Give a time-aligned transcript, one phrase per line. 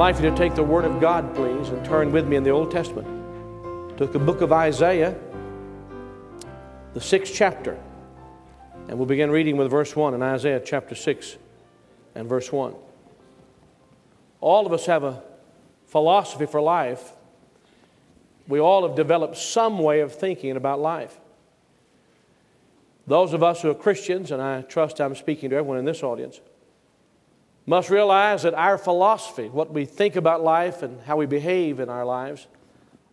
[0.00, 2.48] like you to take the Word of God, please, and turn with me in the
[2.48, 3.06] Old Testament
[3.98, 5.14] to the book of Isaiah,
[6.94, 7.78] the sixth chapter.
[8.88, 11.36] And we'll begin reading with verse 1 in Isaiah chapter 6
[12.14, 12.74] and verse 1.
[14.40, 15.22] All of us have a
[15.84, 17.12] philosophy for life.
[18.48, 21.20] We all have developed some way of thinking about life.
[23.06, 26.02] Those of us who are Christians, and I trust I'm speaking to everyone in this
[26.02, 26.40] audience,
[27.70, 31.88] must realize that our philosophy, what we think about life and how we behave in
[31.88, 32.48] our lives,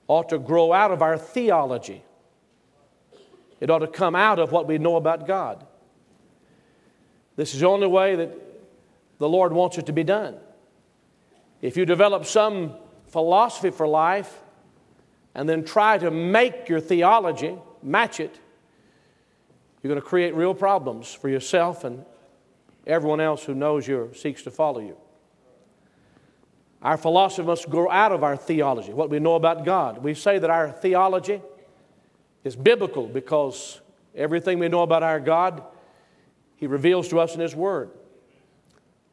[0.07, 2.01] ought to grow out of our theology.
[3.59, 5.63] It ought to come out of what we know about God.
[7.35, 8.35] This is the only way that
[9.19, 10.37] the Lord wants it to be done.
[11.61, 12.73] If you develop some
[13.09, 14.39] philosophy for life
[15.35, 18.39] and then try to make your theology match it,
[19.83, 22.03] you're going to create real problems for yourself and
[22.87, 24.97] everyone else who knows you seeks to follow you.
[26.81, 30.03] Our philosophy must grow out of our theology, what we know about God.
[30.03, 31.41] We say that our theology
[32.43, 33.81] is biblical because
[34.15, 35.63] everything we know about our God,
[36.55, 37.91] He reveals to us in His Word.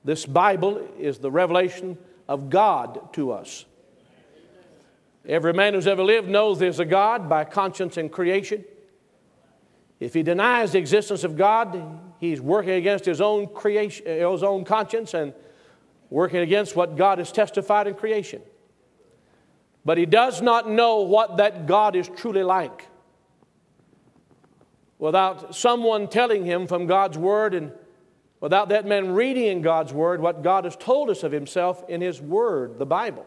[0.04, 3.64] This Bible is the revelation of God to us.
[5.26, 8.64] Every man who's ever lived knows there's a God by conscience and creation.
[9.98, 14.42] If he denies the existence of God, he's working against his own creation, eh, his
[14.42, 15.32] own conscience and
[16.10, 18.42] working against what God has testified in creation.
[19.84, 22.88] But he does not know what that God is truly like.
[24.98, 27.72] Without someone telling him from God's Word and
[28.40, 32.00] without that man reading in God's Word what God has told us of himself in
[32.00, 33.26] his Word, the Bible.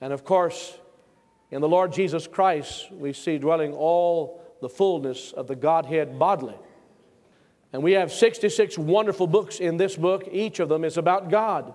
[0.00, 0.78] And of course,
[1.50, 6.56] in the Lord Jesus Christ, we see dwelling all the fullness of the Godhead bodily.
[7.72, 10.28] And we have 66 wonderful books in this book.
[10.30, 11.72] Each of them is about God.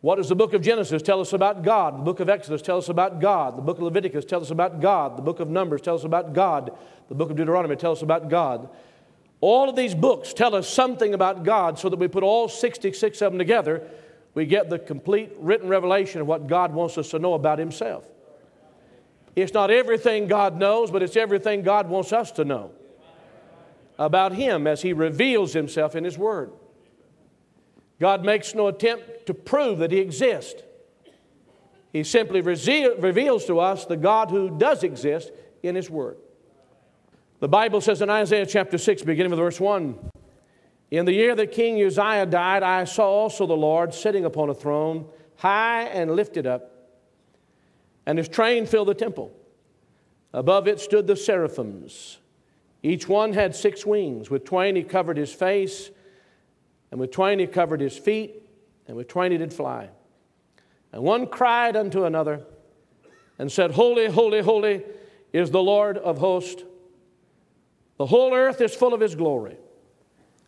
[0.00, 1.98] What does the book of Genesis tell us about God?
[1.98, 3.58] The book of Exodus tells us about God.
[3.58, 5.18] The book of Leviticus tells us about God.
[5.18, 6.70] The book of Numbers tells us about God.
[7.08, 8.68] The book of Deuteronomy tells us about God.
[9.40, 13.20] All of these books tell us something about God so that we put all 66
[13.20, 13.82] of them together,
[14.34, 18.04] we get the complete written revelation of what God wants us to know about Himself.
[19.34, 22.70] It's not everything God knows, but it's everything God wants us to know
[23.98, 26.52] about Him as He reveals Himself in His Word.
[28.00, 30.62] God makes no attempt to prove that He exists.
[31.92, 35.30] He simply reveals to us the God who does exist
[35.62, 36.18] in His Word.
[37.40, 39.98] The Bible says in Isaiah chapter 6, beginning with verse 1
[40.90, 44.54] In the year that King Uzziah died, I saw also the Lord sitting upon a
[44.54, 46.72] throne, high and lifted up
[48.06, 49.32] and his train filled the temple.
[50.32, 52.18] Above it stood the seraphims.
[52.82, 54.30] Each one had six wings.
[54.30, 55.90] With twain he covered his face,
[56.90, 58.42] and with twain he covered his feet,
[58.86, 59.90] and with twain he did fly.
[60.92, 62.44] And one cried unto another
[63.38, 64.84] and said, Holy, holy, holy
[65.32, 66.62] is the Lord of hosts.
[67.98, 69.56] The whole earth is full of his glory.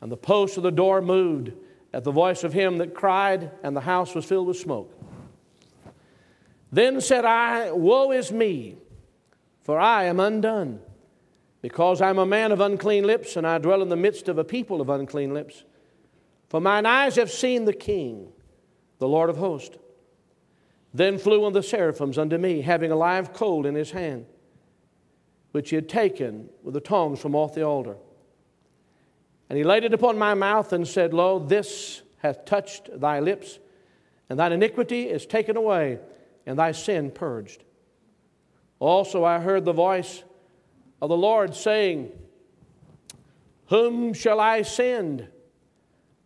[0.01, 1.53] And the post of the door moved
[1.93, 4.95] at the voice of him that cried, and the house was filled with smoke.
[6.71, 8.77] Then said I, Woe is me,
[9.63, 10.81] for I am undone,
[11.61, 14.39] because I am a man of unclean lips, and I dwell in the midst of
[14.39, 15.65] a people of unclean lips.
[16.49, 18.33] For mine eyes have seen the King,
[18.99, 19.77] the Lord of hosts.
[20.95, 24.27] Then flew one of the seraphims unto me, having a live coal in his hand,
[25.53, 27.97] which he had taken with the tongs from off the altar.
[29.49, 33.59] And he laid it upon my mouth and said, Lo, this hath touched thy lips,
[34.31, 35.99] and thine iniquity is taken away
[36.47, 37.65] and thy sin purged.
[38.79, 40.23] Also, I heard the voice
[41.01, 42.11] of the Lord saying,
[43.67, 45.29] Whom shall I send?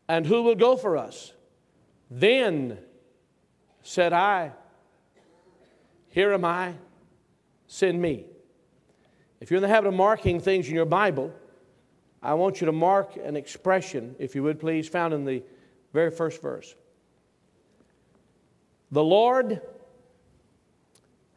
[0.08, 1.32] And who will go for us?
[2.10, 2.78] Then
[3.82, 4.52] said I,
[6.08, 6.74] Here am I,
[7.66, 8.26] send me.
[9.40, 11.32] If you're in the habit of marking things in your Bible,
[12.22, 15.42] I want you to mark an expression, if you would please, found in the
[15.92, 16.74] very first verse.
[18.92, 19.60] The Lord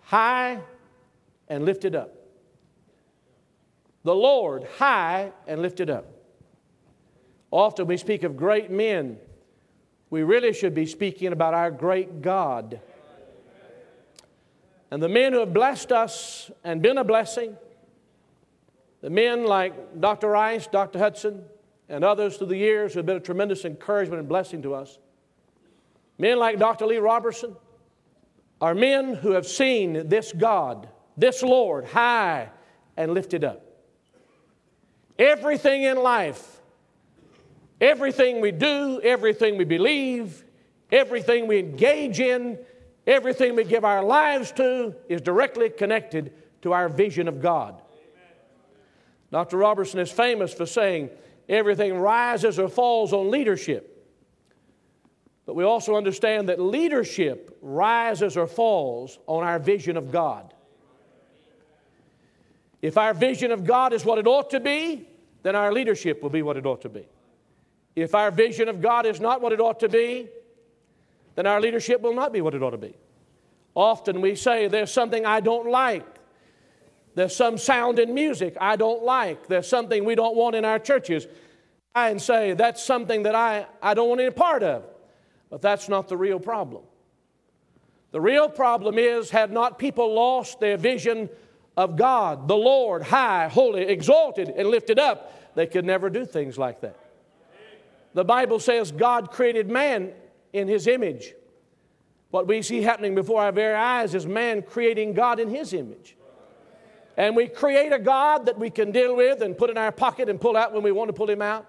[0.02, 0.60] high
[1.48, 2.14] and lifted up.
[4.06, 6.06] The Lord high and lifted up.
[7.50, 9.18] Often we speak of great men.
[10.12, 12.80] We really should be speaking about our great God.
[14.92, 17.57] And the men who have blessed us and been a blessing,
[19.02, 20.30] the men like Dr.
[20.30, 21.00] Rice, Dr.
[21.00, 21.42] Hutson,
[21.90, 25.00] and others through the years who have been a tremendous encouragement and blessing to us,
[26.19, 26.86] men like Dr.
[26.86, 27.56] Lee Roberson,
[28.62, 32.51] are men who have seen this God, this Lord, high
[32.96, 33.63] and lifted up.
[35.18, 36.62] Everything in life,
[37.80, 40.44] everything we do, everything we believe,
[40.92, 42.58] everything we engage in,
[43.08, 47.82] everything we give our lives to is directly connected to our vision of God.
[49.32, 49.58] Dr.
[49.58, 51.10] Roberson is famous for saying
[51.48, 53.92] everything rises or falls on leadership.
[55.46, 60.55] But we also understand that leadership rises or falls on our vision of God.
[62.86, 65.08] If our vision of God is what it ought to be,
[65.42, 67.08] then our leadership will be what it ought to be.
[67.96, 70.30] If our vision of God is not what it ought to be,
[71.34, 72.94] then our leadership will not be what it ought to be.
[73.74, 76.06] Often we say, There's something I don't like.
[77.16, 79.48] There's some sound in music I don't like.
[79.48, 81.26] There's something we don't want in our churches.
[81.96, 84.84] I and say, That's something that I, I don't want any part of.
[85.50, 86.84] But that's not the real problem.
[88.12, 91.30] The real problem is, had not people lost their vision
[91.77, 96.57] of God, the Lord, high, holy, exalted, and lifted up, they could never do things
[96.57, 96.98] like that.
[98.13, 100.13] The Bible says God created man
[100.54, 101.33] in his image.
[102.31, 106.16] What we see happening before our very eyes is man creating God in his image.
[107.18, 110.30] And we create a God that we can deal with and put in our pocket
[110.30, 111.66] and pull out when we want to pull him out.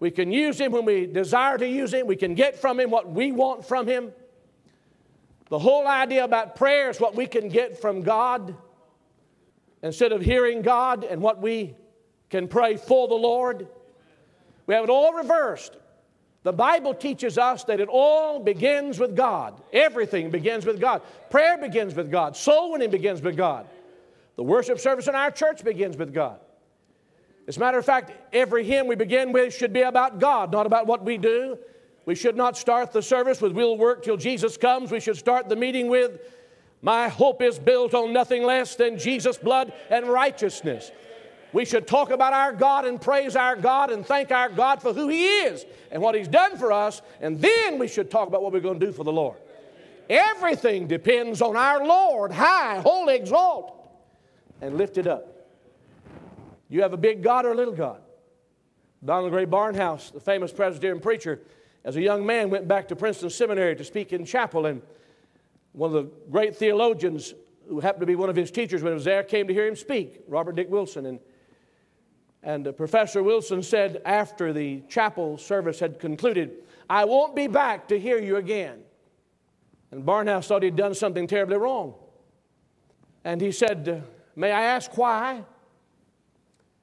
[0.00, 2.06] We can use him when we desire to use him.
[2.06, 4.12] We can get from him what we want from him.
[5.48, 8.56] The whole idea about prayer is what we can get from God
[9.82, 11.74] instead of hearing God and what we
[12.30, 13.68] can pray for the Lord.
[14.66, 15.76] We have it all reversed.
[16.44, 19.60] The Bible teaches us that it all begins with God.
[19.72, 21.02] Everything begins with God.
[21.30, 22.36] Prayer begins with God.
[22.36, 23.66] Soul winning begins with God.
[24.36, 26.40] The worship service in our church begins with God.
[27.46, 30.66] As a matter of fact, every hymn we begin with should be about God, not
[30.66, 31.58] about what we do.
[32.06, 34.90] We should not start the service with we'll work till Jesus comes.
[34.90, 36.20] We should start the meeting with
[36.82, 40.90] my hope is built on nothing less than Jesus' blood and righteousness.
[41.52, 44.92] We should talk about our God and praise our God and thank our God for
[44.92, 48.42] who He is and what He's done for us, and then we should talk about
[48.42, 49.36] what we're going to do for the Lord.
[50.10, 53.74] Everything depends on our Lord, high, holy, exalted,
[54.60, 55.28] and lifted up.
[56.68, 58.00] You have a big God or a little God?
[59.04, 61.40] Donald Grey Barnhouse, the famous Presbyterian preacher,
[61.84, 64.80] as a young man went back to Princeton Seminary to speak in chapel, and
[65.72, 67.34] one of the great theologians
[67.68, 69.66] who happened to be one of his teachers when he was there came to hear
[69.66, 71.06] him speak, Robert Dick Wilson.
[71.06, 71.20] And
[72.42, 76.52] and uh, Professor Wilson said after the chapel service had concluded,
[76.90, 78.80] I won't be back to hear you again.
[79.90, 81.94] And Barnhouse thought he'd done something terribly wrong.
[83.24, 85.44] And he said, uh, May I ask why?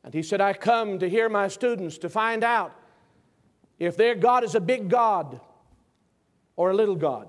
[0.04, 2.74] And he said, I come to hear my students to find out
[3.80, 5.42] if their God is a big God
[6.56, 7.28] or a little God.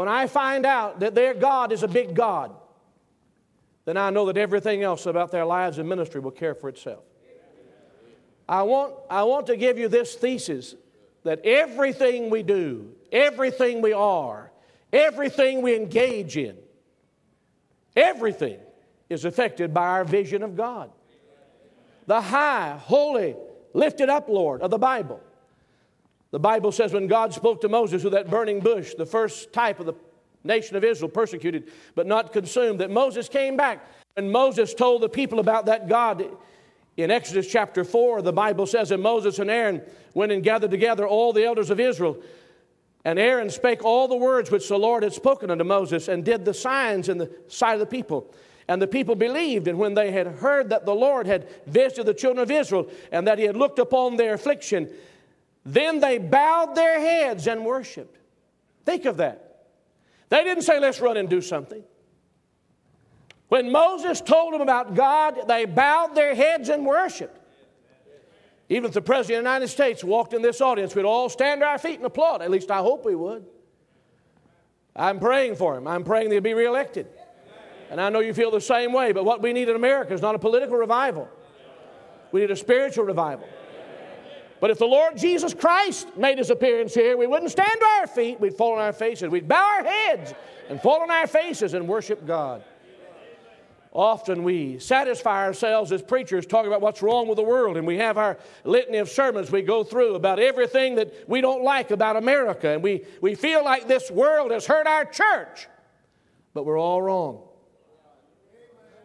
[0.00, 2.52] When I find out that their God is a big God,
[3.84, 7.04] then I know that everything else about their lives and ministry will care for itself.
[8.48, 10.74] I want, I want to give you this thesis
[11.24, 14.50] that everything we do, everything we are,
[14.90, 16.56] everything we engage in,
[17.94, 18.58] everything
[19.10, 20.90] is affected by our vision of God.
[22.06, 23.36] The high, holy,
[23.74, 25.20] lifted up Lord of the Bible.
[26.30, 29.80] The Bible says when God spoke to Moses with that burning bush, the first type
[29.80, 29.94] of the
[30.44, 33.84] nation of Israel, persecuted but not consumed, that Moses came back.
[34.16, 36.24] And Moses told the people about that God
[36.96, 39.82] in Exodus chapter 4, the Bible says, And Moses and Aaron
[40.14, 42.18] went and gathered together all the elders of Israel.
[43.04, 46.44] And Aaron spake all the words which the Lord had spoken unto Moses, and did
[46.44, 48.32] the signs in the sight of the people.
[48.68, 52.14] And the people believed, and when they had heard that the Lord had visited the
[52.14, 54.90] children of Israel, and that he had looked upon their affliction,
[55.64, 58.16] then they bowed their heads and worshiped.
[58.84, 59.66] Think of that.
[60.28, 61.82] They didn't say, let's run and do something.
[63.48, 67.36] When Moses told them about God, they bowed their heads and worshiped.
[68.68, 71.60] Even if the President of the United States walked in this audience, we'd all stand
[71.60, 72.42] to our feet and applaud.
[72.42, 73.44] At least I hope we would.
[74.94, 75.88] I'm praying for him.
[75.88, 77.08] I'm praying he'll be reelected.
[77.90, 80.22] And I know you feel the same way, but what we need in America is
[80.22, 81.28] not a political revival.
[82.30, 83.48] We need a spiritual revival.
[84.60, 88.06] But if the Lord Jesus Christ made his appearance here, we wouldn't stand to our
[88.06, 89.30] feet, we'd fall on our faces.
[89.30, 90.34] We'd bow our heads
[90.68, 92.62] and fall on our faces and worship God.
[93.92, 97.96] Often we satisfy ourselves as preachers talking about what's wrong with the world, and we
[97.96, 102.16] have our litany of sermons we go through about everything that we don't like about
[102.16, 105.66] America, and we, we feel like this world has hurt our church.
[106.54, 107.42] But we're all wrong.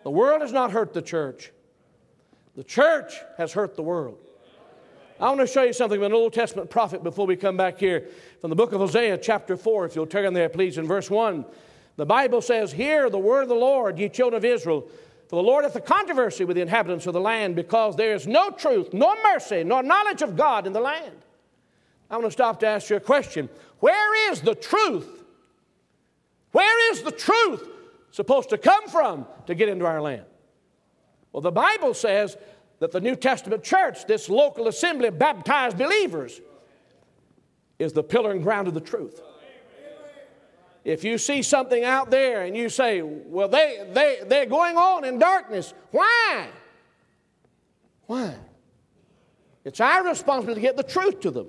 [0.03, 1.51] The world has not hurt the church,
[2.55, 4.19] the church has hurt the world.
[5.17, 7.79] I want to show you something of an Old Testament prophet before we come back
[7.79, 8.09] here
[8.41, 11.45] from the book of Hosea, chapter 4, if you'll turn there, please, in verse 1.
[11.95, 14.85] The Bible says, Hear the word of the Lord, ye children of Israel.
[15.29, 18.27] For the Lord hath a controversy with the inhabitants of the land, because there is
[18.27, 21.15] no truth, nor mercy, nor knowledge of God in the land.
[22.09, 23.47] I want to stop to ask you a question.
[23.79, 25.23] Where is the truth?
[26.51, 27.65] Where is the truth
[28.11, 30.25] supposed to come from to get into our land?
[31.31, 32.37] Well, the Bible says
[32.85, 36.39] that the New Testament church, this local assembly of baptized believers,
[37.79, 39.23] is the pillar and ground of the truth.
[40.83, 45.03] If you see something out there and you say, well, they, they, they're going on
[45.03, 46.47] in darkness, why?
[48.05, 48.35] Why?
[49.63, 51.47] It's our responsibility to get the truth to them.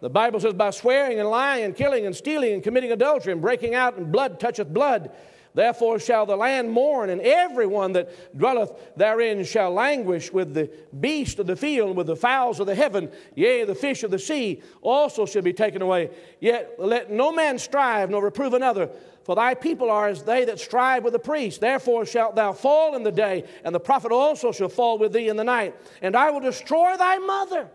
[0.00, 3.40] The Bible says, by swearing and lying and killing and stealing and committing adultery and
[3.40, 5.12] breaking out and blood toucheth blood,
[5.54, 11.38] Therefore shall the land mourn, and everyone that dwelleth therein shall languish with the beast
[11.38, 14.62] of the field, with the fowls of the heaven, yea, the fish of the sea
[14.80, 16.10] also shall be taken away.
[16.40, 18.90] Yet let no man strive nor reprove another,
[19.24, 21.60] for thy people are as they that strive with the priest.
[21.60, 25.28] Therefore shalt thou fall in the day, and the prophet also shall fall with thee
[25.28, 25.74] in the night.
[26.00, 27.68] And I will destroy thy mother.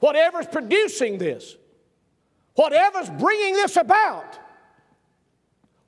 [0.00, 1.56] Whatever's producing this,
[2.54, 4.38] whatever's bringing this about,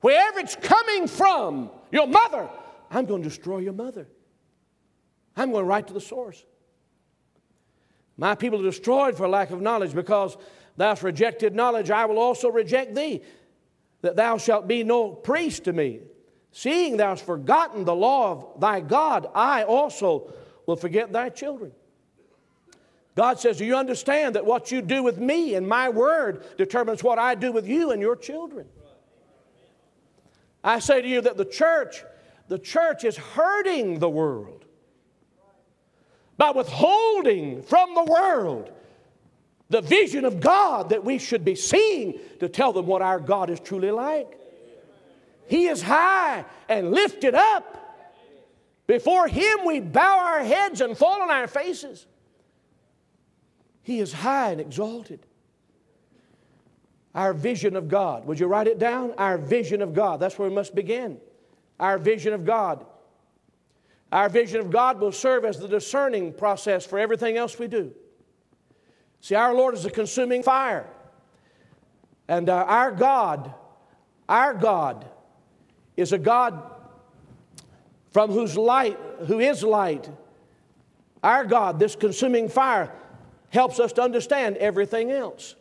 [0.01, 2.49] Wherever it's coming from, your mother,
[2.91, 4.07] I'm going to destroy your mother.
[5.35, 6.43] I'm going right to the source.
[8.17, 10.37] My people are destroyed for lack of knowledge because
[10.75, 11.91] thou hast rejected knowledge.
[11.91, 13.21] I will also reject thee,
[14.01, 16.01] that thou shalt be no priest to me.
[16.51, 20.33] Seeing thou hast forgotten the law of thy God, I also
[20.65, 21.71] will forget thy children.
[23.15, 27.03] God says, Do you understand that what you do with me and my word determines
[27.03, 28.67] what I do with you and your children?
[30.63, 32.03] I say to you that the church,
[32.47, 34.65] the church is hurting the world
[36.37, 38.71] by withholding from the world
[39.69, 43.49] the vision of God that we should be seeing to tell them what our God
[43.49, 44.39] is truly like.
[45.47, 47.73] He is high and lifted up.
[48.85, 52.05] Before Him we bow our heads and fall on our faces.
[53.83, 55.25] He is high and exalted.
[57.15, 58.25] Our vision of God.
[58.25, 59.13] Would you write it down?
[59.17, 60.19] Our vision of God.
[60.19, 61.19] That's where we must begin.
[61.79, 62.85] Our vision of God.
[64.11, 67.93] Our vision of God will serve as the discerning process for everything else we do.
[69.21, 70.85] See, our Lord is a consuming fire.
[72.27, 73.53] And uh, our God,
[74.29, 75.05] our God,
[75.95, 76.71] is a God
[78.11, 78.97] from whose light,
[79.27, 80.09] who is light.
[81.23, 82.91] Our God, this consuming fire,
[83.49, 85.55] helps us to understand everything else.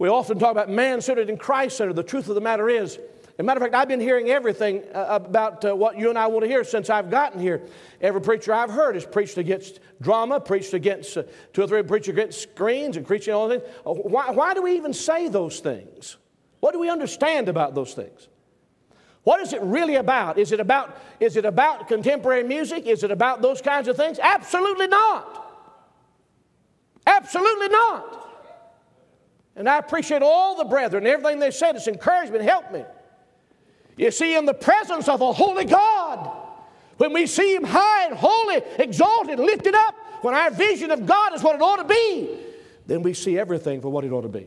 [0.00, 1.94] We often talk about man centered and Christ centered.
[1.94, 3.00] The truth of the matter is, as
[3.38, 6.26] a matter of fact, I've been hearing everything uh, about uh, what you and I
[6.26, 7.60] want to hear since I've gotten here.
[8.00, 12.14] Every preacher I've heard has preached against drama, preached against uh, two or three preachers
[12.14, 13.62] against screens and preaching all things.
[13.84, 16.16] Why, why do we even say those things?
[16.60, 18.28] What do we understand about those things?
[19.24, 20.38] What is it really about?
[20.38, 22.86] Is it about, is it about contemporary music?
[22.86, 24.18] Is it about those kinds of things?
[24.18, 25.46] Absolutely not.
[27.06, 28.28] Absolutely not.
[29.56, 31.76] And I appreciate all the brethren, everything they said.
[31.76, 32.84] It's encouragement, help me.
[33.96, 36.30] You see, in the presence of a holy God,
[36.96, 41.34] when we see Him high and holy, exalted, lifted up, when our vision of God
[41.34, 42.38] is what it ought to be,
[42.86, 44.46] then we see everything for what it ought to be.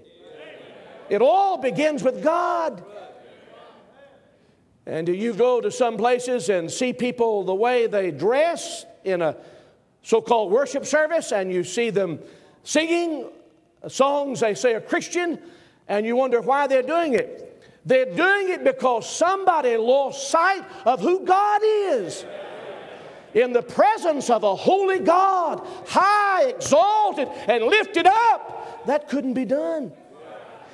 [1.10, 2.84] It all begins with God.
[4.86, 9.22] And do you go to some places and see people the way they dress in
[9.22, 9.38] a
[10.02, 12.20] so called worship service, and you see them
[12.64, 13.30] singing
[13.90, 15.40] songs they say are Christian,
[15.88, 17.50] and you wonder why they're doing it.
[17.86, 22.26] They're doing it because somebody lost sight of who God is.
[23.34, 29.46] In the presence of a holy God, high, exalted, and lifted up, that couldn't be
[29.46, 29.92] done.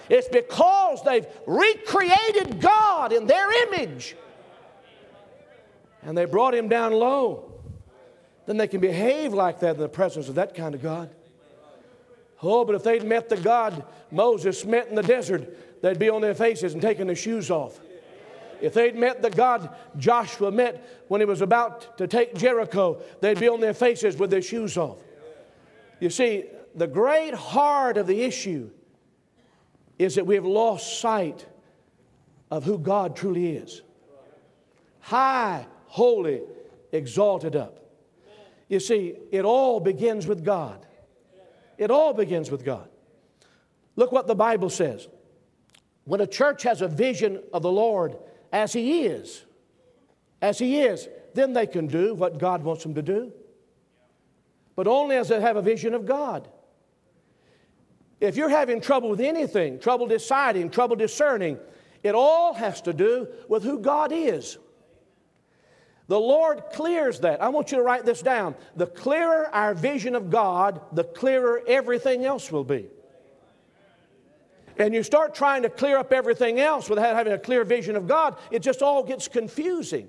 [0.10, 4.16] It's because they've recreated God in their image
[6.04, 7.54] and they brought him down low.
[8.46, 11.10] Then they can behave like that in the presence of that kind of God.
[12.42, 16.22] Oh, but if they'd met the God Moses met in the desert, they'd be on
[16.22, 17.80] their faces and taking their shoes off.
[18.62, 23.40] If they'd met the God Joshua met when he was about to take Jericho, they'd
[23.40, 24.98] be on their faces with their shoes off.
[26.00, 28.70] You see, the great heart of the issue
[29.98, 31.46] is that we have lost sight
[32.52, 33.82] of who God truly is
[35.02, 36.42] high, holy,
[36.92, 37.80] exalted up.
[38.68, 40.86] You see, it all begins with God.
[41.80, 42.90] It all begins with God.
[43.96, 45.08] Look what the Bible says.
[46.04, 48.18] When a church has a vision of the Lord
[48.52, 49.46] as He is,
[50.42, 53.32] as He is, then they can do what God wants them to do.
[54.76, 56.50] But only as they have a vision of God.
[58.20, 61.58] If you're having trouble with anything, trouble deciding, trouble discerning,
[62.04, 64.58] it all has to do with who God is.
[66.10, 67.40] The Lord clears that.
[67.40, 68.56] I want you to write this down.
[68.76, 72.88] The clearer our vision of God, the clearer everything else will be.
[74.80, 78.08] And you start trying to clear up everything else without having a clear vision of
[78.08, 80.08] God, it just all gets confusing.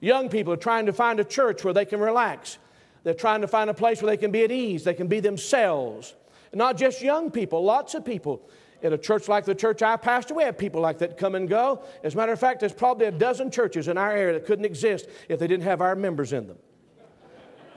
[0.00, 2.58] Young people are trying to find a church where they can relax.
[3.04, 5.20] They're trying to find a place where they can be at ease, they can be
[5.20, 6.16] themselves.
[6.52, 8.48] Not just young people, lots of people.
[8.80, 11.48] In a church like the church I pastor, we have people like that come and
[11.48, 11.82] go.
[12.04, 14.64] As a matter of fact, there's probably a dozen churches in our area that couldn't
[14.64, 16.58] exist if they didn't have our members in them.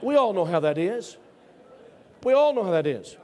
[0.00, 1.16] We all know how that is.
[2.22, 3.16] We all know how that is.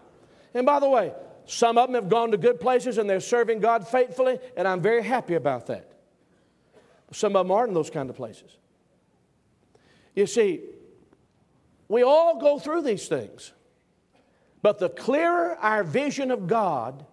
[0.55, 1.13] And by the way,
[1.47, 4.81] some of them have gone to good places and they're serving God faithfully, and I'm
[4.81, 5.91] very happy about that.
[7.13, 8.57] Some of them aren't in those kind of places.
[10.15, 10.61] You see,
[11.89, 13.53] we all go through these things,
[14.63, 17.07] but the clearer our vision of God,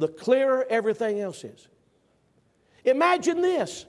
[0.00, 1.68] the clearer everything else is.
[2.84, 3.86] Imagine this.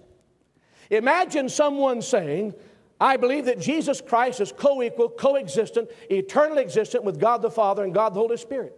[0.89, 2.53] Imagine someone saying,
[2.99, 7.83] I believe that Jesus Christ is co equal, coexistent, eternally existent with God the Father
[7.83, 8.75] and God the Holy Spirit.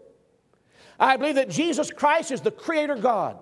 [1.00, 3.40] I believe that Jesus Christ is the Creator God.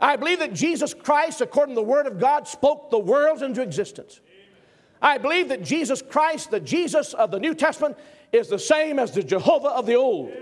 [0.00, 3.60] I believe that Jesus Christ, according to the Word of God, spoke the worlds into
[3.60, 4.20] existence.
[5.02, 7.98] I believe that Jesus Christ, the Jesus of the New Testament,
[8.32, 10.32] is the same as the Jehovah of the Old.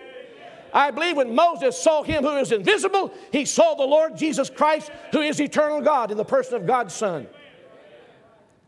[0.72, 4.90] I believe when Moses saw him who is invisible, he saw the Lord Jesus Christ,
[5.12, 7.26] who is eternal God in the person of God's Son.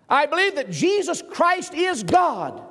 [0.08, 2.62] I believe that Jesus Christ is God.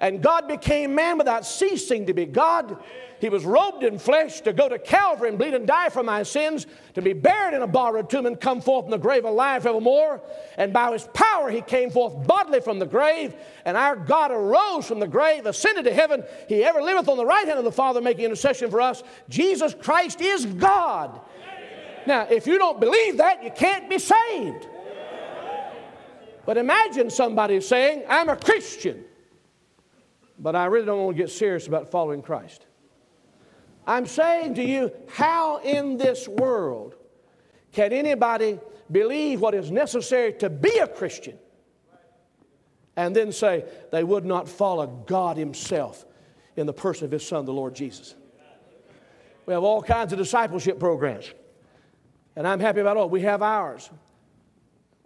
[0.00, 2.82] And God became man without ceasing to be God.
[3.20, 6.22] He was robed in flesh to go to Calvary and bleed and die for my
[6.22, 9.66] sins, to be buried in a borrowed tomb and come forth in the grave alive
[9.66, 10.22] evermore.
[10.56, 14.86] And by his power he came forth bodily from the grave, and our God arose
[14.86, 16.24] from the grave, ascended to heaven.
[16.48, 19.02] He ever liveth on the right hand of the Father, making intercession for us.
[19.28, 21.20] Jesus Christ is God.
[22.06, 24.66] Now, if you don't believe that, you can't be saved.
[26.46, 29.04] But imagine somebody saying, I'm a Christian,
[30.40, 32.66] but I really don't want to get serious about following Christ.
[33.86, 36.94] I'm saying to you, how in this world
[37.72, 38.58] can anybody
[38.90, 41.38] believe what is necessary to be a Christian
[42.96, 46.04] and then say they would not follow God Himself
[46.56, 48.14] in the person of His Son, the Lord Jesus?
[49.46, 51.32] We have all kinds of discipleship programs,
[52.36, 53.08] and I'm happy about all.
[53.10, 53.90] We have ours.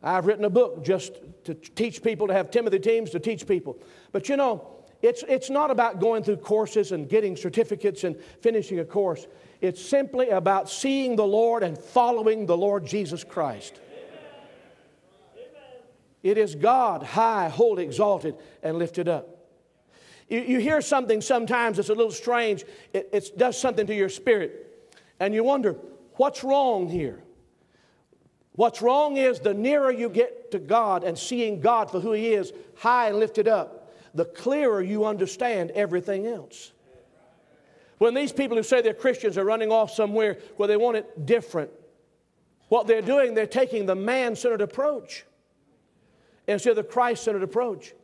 [0.03, 3.79] I've written a book just to teach people, to have Timothy teams to teach people.
[4.13, 8.79] But you know, it's, it's not about going through courses and getting certificates and finishing
[8.81, 9.27] a course.
[9.61, 13.81] It's simply about seeing the Lord and following the Lord Jesus Christ.
[16.23, 19.29] It is God, high, holy, exalted, and lifted up.
[20.29, 24.09] You, you hear something sometimes that's a little strange, it, it does something to your
[24.09, 25.77] spirit, and you wonder,
[26.15, 27.23] what's wrong here?
[28.53, 32.33] What's wrong is the nearer you get to God and seeing God for who He
[32.33, 33.74] is, high and lifted up,
[34.15, 36.73] the clearer you understand everything else.
[37.99, 41.27] When these people who say they're Christians are running off somewhere where they want it
[41.27, 41.71] different,
[42.69, 45.25] what they're doing, they're taking the man centered approach
[46.47, 47.95] instead of the Christ centered approach.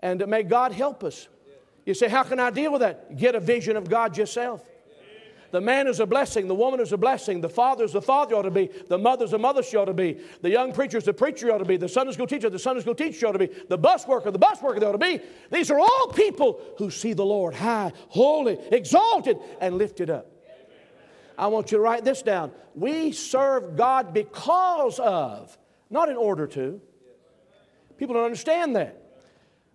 [0.00, 1.28] And may God help us.
[1.86, 3.16] You say, How can I deal with that?
[3.16, 4.64] Get a vision of God yourself.
[5.52, 6.48] The man is a blessing.
[6.48, 7.42] The woman is a blessing.
[7.42, 8.70] The father is the father ought to be.
[8.88, 10.18] The mother is a mother she ought to be.
[10.40, 11.76] The young preacher is the preacher ought to be.
[11.76, 13.50] The Sunday school teacher, the Sunday school teacher ought to be.
[13.68, 15.20] The bus worker, the bus worker they ought to be.
[15.50, 20.26] These are all people who see the Lord high, holy, exalted, and lifted up.
[21.36, 22.50] I want you to write this down.
[22.74, 25.56] We serve God because of,
[25.90, 26.80] not in order to.
[27.98, 29.01] People don't understand that.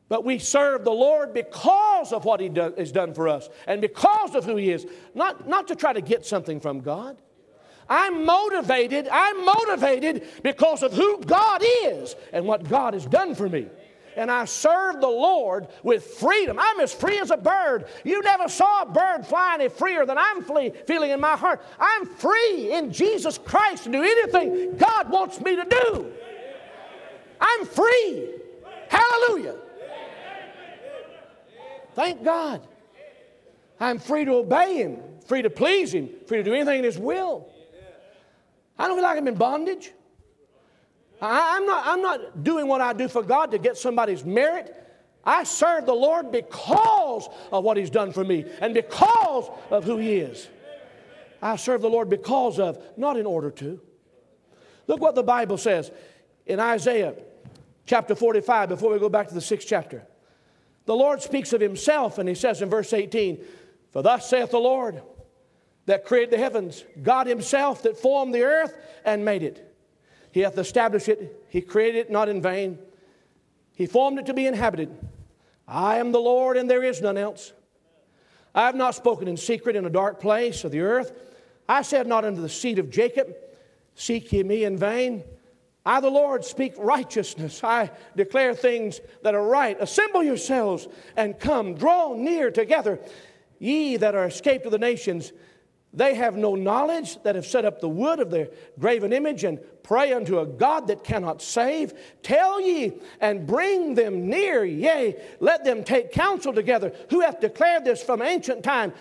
[0.10, 3.82] But we serve the Lord because of what He do, has done for us and
[3.82, 7.18] because of who He is, not, not to try to get something from God.
[7.90, 13.48] I'm motivated, I'm motivated because of who God is and what God has done for
[13.48, 13.68] me.
[14.16, 16.58] And I serve the Lord with freedom.
[16.60, 17.86] I'm as free as a bird.
[18.04, 20.44] You never saw a bird fly any freer than I'm
[20.88, 21.62] feeling in my heart.
[21.80, 26.12] I'm free in Jesus Christ to do anything God wants me to do.
[27.40, 28.34] I'm free.
[28.90, 29.56] Hallelujah.
[31.98, 32.62] Thank God.
[33.80, 37.00] I'm free to obey Him, free to please Him, free to do anything in His
[37.00, 37.50] will.
[38.78, 39.92] I don't feel like I'm in bondage.
[41.20, 44.76] I, am not, I'm not doing what I do for God to get somebody's merit.
[45.26, 49.98] I serve the Lord because of what He's done for me and because of who
[49.98, 50.48] He is.
[51.42, 53.82] I serve the Lord because of, not in order to.
[54.86, 55.90] Look what the Bible says
[56.46, 57.16] in Isaiah
[57.88, 60.06] chapter 45 before we go back to the sixth chapter.
[60.88, 63.44] The Lord speaks of himself, and he says in verse 18,
[63.92, 65.04] For thus saith the Lord
[65.86, 69.76] that created the heavens, God himself that formed the earth and made it.
[70.32, 72.80] He hath established it, He created it not in vain.
[73.76, 74.90] He formed it to be inhabited.
[75.68, 77.52] I am the Lord, and there is none else.
[78.56, 81.12] I have not spoken in secret in a dark place of the earth.
[81.68, 83.36] I said not unto the seed of Jacob,
[83.94, 85.26] Seek ye me in vain.
[85.88, 87.64] I, the Lord, speak righteousness.
[87.64, 89.78] I declare things that are right.
[89.80, 93.00] Assemble yourselves and come, draw near together.
[93.58, 95.32] Ye that are escaped of the nations,
[95.94, 99.60] they have no knowledge that have set up the wood of their graven image and
[99.82, 101.94] pray unto a God that cannot save.
[102.22, 106.92] Tell ye and bring them near, yea, let them take counsel together.
[107.12, 108.92] Who hath declared this from ancient time?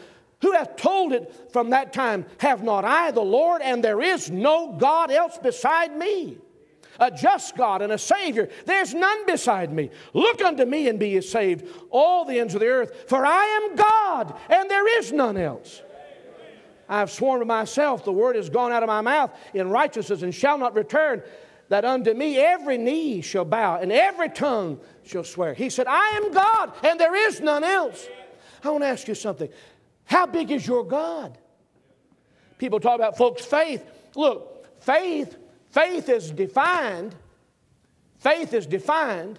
[0.40, 2.27] Who hath told it from that time?
[2.38, 6.38] Have not I the Lord, and there is no God else beside me?
[6.98, 8.48] A just God and a Savior.
[8.64, 9.90] There's none beside me.
[10.14, 13.44] Look unto me and be ye saved, all the ends of the earth, for I
[13.44, 15.82] am God, and there is none else.
[16.88, 20.22] I have sworn to myself, the word has gone out of my mouth in righteousness
[20.22, 21.22] and shall not return,
[21.68, 25.52] that unto me every knee shall bow and every tongue shall swear.
[25.52, 28.06] He said, I am God and there is none else.
[28.62, 29.48] I want to ask you something.
[30.04, 31.37] How big is your God?
[32.59, 33.85] People talk about folks' faith.
[34.14, 35.37] Look, faith,
[35.77, 37.15] faith is defined,
[38.19, 39.39] faith is defined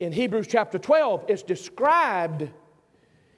[0.00, 1.26] in Hebrews chapter 12.
[1.28, 2.48] It's described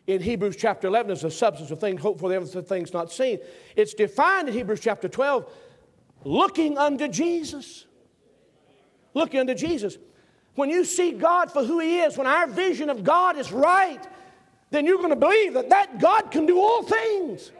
[0.07, 3.41] in Hebrews chapter 11 as the substance of things hoped for, the things not seen.
[3.75, 5.53] It's defined in Hebrews chapter 12
[6.25, 7.87] looking unto Jesus.
[9.13, 9.99] Looking unto Jesus.
[10.55, 14.07] When you see God for who He is, when our vision of God is right,
[14.71, 17.51] then you're going to believe that that God can do all things.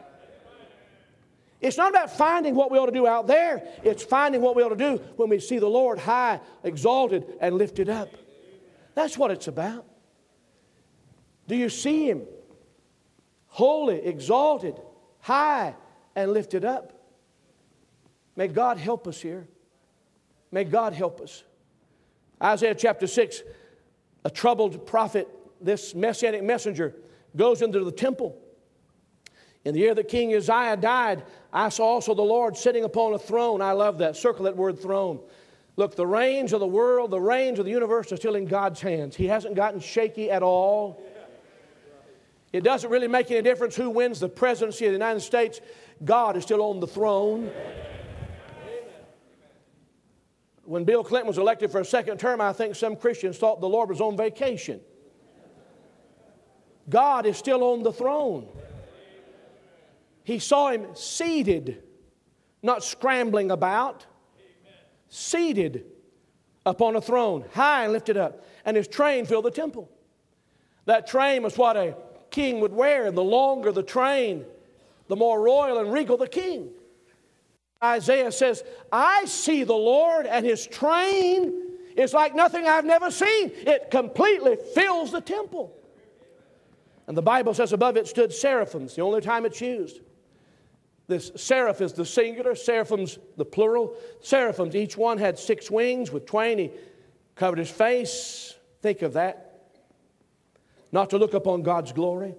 [1.67, 4.63] It's not about finding what we ought to do out there, it's finding what we
[4.63, 8.09] ought to do when we see the Lord high, exalted, and lifted up.
[8.95, 9.85] That's what it's about.
[11.47, 12.23] Do you see Him?
[13.57, 14.79] holy, exalted,
[15.21, 15.75] high,
[16.15, 16.93] and lifted up.
[18.37, 19.49] May God help us here.
[20.53, 21.43] May God help us.
[22.43, 23.43] Isaiah chapter 6,
[24.27, 25.27] a troubled prophet,
[25.59, 26.97] this messianic messenger,
[27.35, 28.37] goes into the temple.
[29.67, 33.19] In the year that King Uzziah died, I saw also the Lord sitting upon a
[33.19, 33.61] throne.
[33.61, 34.15] I love that.
[34.15, 35.19] Circle that word throne.
[35.75, 38.81] Look, the reins of the world, the reins of the universe are still in God's
[38.81, 39.17] hands.
[39.17, 41.03] He hasn't gotten shaky at all.
[42.53, 45.61] It doesn't really make any difference who wins the presidency of the United States.
[46.05, 47.51] God is still on the throne.
[50.63, 53.69] When Bill Clinton was elected for a second term, I think some Christians thought the
[53.69, 54.81] Lord was on vacation.
[56.89, 58.47] God is still on the throne.
[60.27, 61.85] He saw him seated,
[62.61, 64.07] not scrambling about,
[65.09, 65.85] seated
[66.67, 69.89] upon a throne, high and lifted up, and his train filled the temple.
[70.87, 71.95] That train was what a
[72.33, 73.07] king would wear.
[73.07, 74.45] And the longer the train,
[75.07, 76.71] the more royal and regal the king.
[77.81, 83.53] Isaiah says, I see the Lord, and his train is like nothing I've never seen.
[83.55, 85.73] It completely fills the temple.
[87.07, 90.01] And the Bible says above it stood seraphims, the only time it's used.
[91.09, 93.95] This seraph is the singular, seraphims the plural.
[94.23, 96.59] Seraphims, each one had six wings with twain.
[96.59, 96.71] He
[97.37, 98.55] covered his face.
[98.83, 99.47] Think of that
[100.93, 102.35] not to look upon God's glory.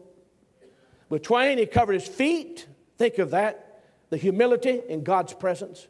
[1.10, 2.66] With twain, he covered his feet.
[2.98, 5.88] Think of that the humility in God's presence.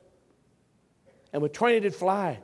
[1.31, 2.39] And with twain, he did fly.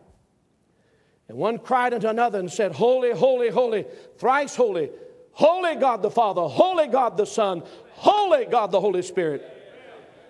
[1.28, 3.86] And one cried unto another and said, Holy, holy, holy,
[4.18, 4.92] thrice holy,
[5.32, 7.64] holy God the Father, holy God the Son,
[7.96, 9.53] holy God the Holy Spirit.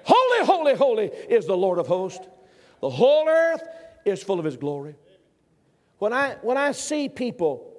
[0.04, 2.26] Holy, holy, holy is the Lord of hosts.
[2.82, 3.64] The whole earth
[4.06, 4.96] is full of his glory.
[6.00, 7.72] When I, when I see people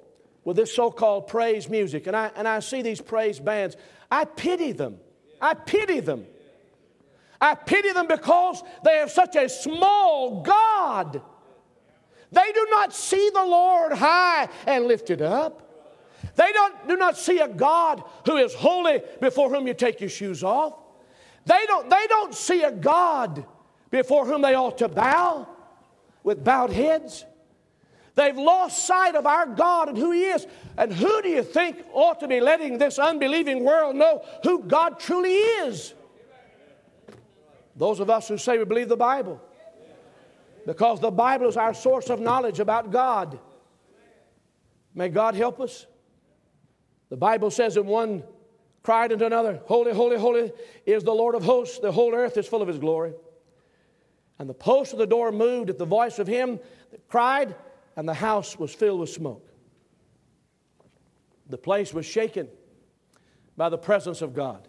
[0.43, 3.75] with this so called praise music, and I, and I see these praise bands,
[4.09, 4.97] I pity them.
[5.41, 6.25] I pity them.
[7.39, 11.21] I pity them because they have such a small God.
[12.31, 15.61] They do not see the Lord high and lifted up.
[16.35, 20.09] They don't, do not see a God who is holy before whom you take your
[20.09, 20.73] shoes off.
[21.45, 23.45] They don't, they don't see a God
[23.91, 25.47] before whom they ought to bow
[26.23, 27.25] with bowed heads.
[28.15, 30.47] They've lost sight of our God and who He is.
[30.77, 34.99] And who do you think ought to be letting this unbelieving world know who God
[34.99, 35.93] truly is?
[37.75, 39.41] Those of us who say we believe the Bible.
[40.65, 43.37] Because the Bible is our source of knowledge about God.
[44.95, 45.85] May God help us.
[47.09, 48.23] The Bible says in one
[48.85, 50.51] cried unto another, Holy, holy, holy
[50.85, 51.79] is the Lord of hosts.
[51.79, 53.13] The whole earth is full of his glory.
[54.37, 56.59] And the post of the door moved at the voice of him
[56.91, 57.55] that cried,
[57.95, 59.49] and the house was filled with smoke.
[61.49, 62.47] The place was shaken
[63.57, 64.67] by the presence of God.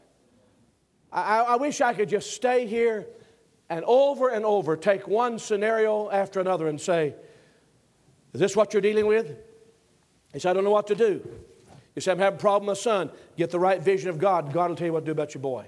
[1.12, 3.06] I, I wish I could just stay here
[3.68, 7.14] and over and over take one scenario after another and say,
[8.32, 9.36] Is this what you're dealing with?
[10.32, 11.28] He said, I don't know what to do.
[11.96, 13.10] You say, I'm having a problem with my son.
[13.36, 14.52] Get the right vision of God.
[14.52, 15.66] God will tell you what to do about your boy.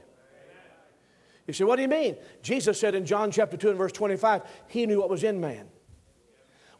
[1.49, 2.17] You say, What do you mean?
[2.43, 5.69] Jesus said in John chapter 2 and verse 25, He knew what was in man.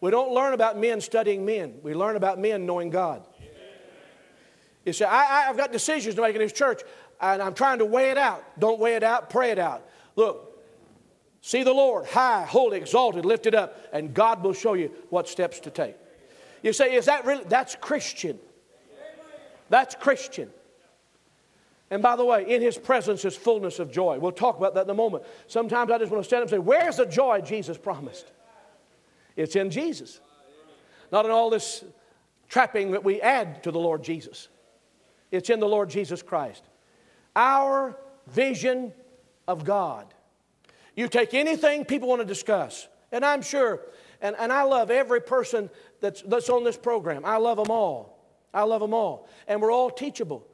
[0.01, 3.27] We don't learn about men studying men, we learn about men knowing God.
[4.85, 6.83] You say, I, have got decisions to make in this church,
[7.21, 8.43] and I'm trying to weigh it out.
[8.59, 9.87] Don't weigh it out, pray it out.
[10.17, 10.63] Look,
[11.43, 15.61] see the Lord high, holy, exalted, lifted up, and God will show you what steps
[15.61, 15.97] to take.
[16.63, 17.45] You say, is that really?
[17.45, 18.39] That's Christian.
[19.69, 20.51] That's Christian.
[21.91, 24.19] And by the way, in his presence is fullness of joy.
[24.19, 25.25] We'll talk about that in a moment.
[25.47, 28.31] Sometimes I just want to stand up and say, Where's the joy Jesus promised?
[29.37, 30.21] It's in Jesus,
[31.11, 31.85] not in all this
[32.49, 34.49] trapping that we add to the Lord Jesus.
[35.31, 36.65] It's in the Lord Jesus Christ.
[37.37, 38.93] Our vision
[39.47, 40.07] of God.
[40.95, 43.81] You take anything people want to discuss, and I'm sure,
[44.21, 47.25] and, and I love every person that's, that's on this program.
[47.25, 48.18] I love them all.
[48.53, 49.29] I love them all.
[49.47, 50.47] And we're all teachable.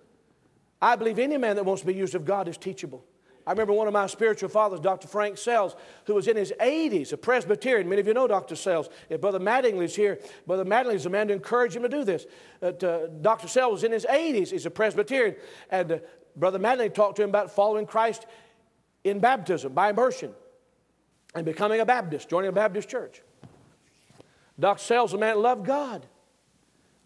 [0.81, 3.05] I believe any man that wants to be used of God is teachable.
[3.47, 5.07] I remember one of my spiritual fathers, Dr.
[5.07, 5.77] Frank Sells,
[6.07, 7.89] who was in his 80s, a Presbyterian.
[7.89, 8.57] Many of you know Dr.
[8.57, 8.89] Sells.
[9.11, 12.27] If Brother Mattingly's here, Brother Mattingly's the man to encourage him to do this.
[12.63, 12.71] Uh,
[13.21, 13.49] Dr.
[13.49, 14.51] Sells was in his 80s.
[14.51, 15.37] He's a Presbyterian.
[15.71, 15.99] And uh,
[16.37, 18.27] Brother Mattingly talked to him about following Christ
[19.05, 20.33] in baptism, by immersion,
[21.35, 23.21] and becoming a Baptist, joining a Baptist church.
[24.59, 24.83] Dr.
[24.83, 26.07] Sells, a man loved God.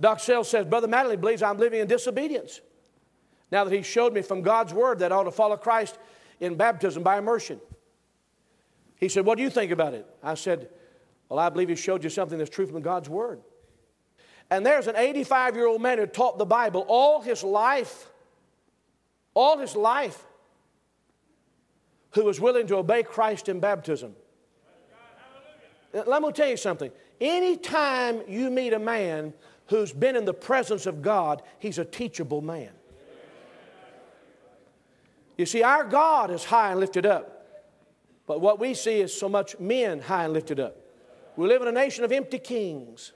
[0.01, 0.23] Dr.
[0.23, 2.61] Sells says, Brother Mattingly believes I'm living in disobedience.
[3.51, 5.99] Now that he showed me from God's word that I ought to follow Christ
[6.41, 7.61] in baptism by immersion.
[8.97, 10.07] He said, What do you think about it?
[10.23, 10.69] I said,
[11.29, 13.41] Well, I believe he showed you something that's true from God's word.
[14.51, 18.09] And there's an 85 year old man who taught the Bible all his life,
[19.35, 20.25] all his life,
[22.13, 24.15] who was willing to obey Christ in baptism.
[25.93, 26.91] Let me tell you something.
[27.21, 29.33] Anytime you meet a man
[29.69, 32.71] who's been in the presence of God, he's a teachable man.
[35.37, 37.47] You see, our God is high and lifted up,
[38.27, 40.77] but what we see is so much men high and lifted up.
[41.37, 43.13] We live in a nation of empty kings,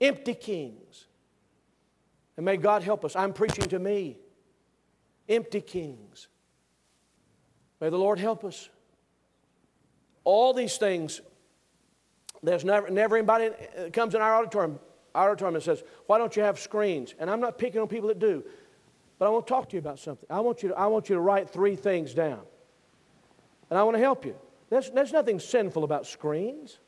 [0.00, 1.06] empty kings.
[2.36, 3.16] And may God help us.
[3.16, 4.16] I'm preaching to me,
[5.28, 6.28] empty kings.
[7.80, 8.68] May the Lord help us.
[10.22, 11.20] All these things,
[12.42, 13.50] there's never, never anybody
[13.92, 14.78] comes in our auditorium,
[15.18, 17.14] our auditorium and says, Why don't you have screens?
[17.18, 18.44] And I'm not picking on people that do.
[19.18, 20.26] But I want to talk to you about something.
[20.30, 22.40] I want you to, I want you to write three things down.
[23.68, 24.36] And I want to help you.
[24.70, 26.78] There's, there's nothing sinful about screens.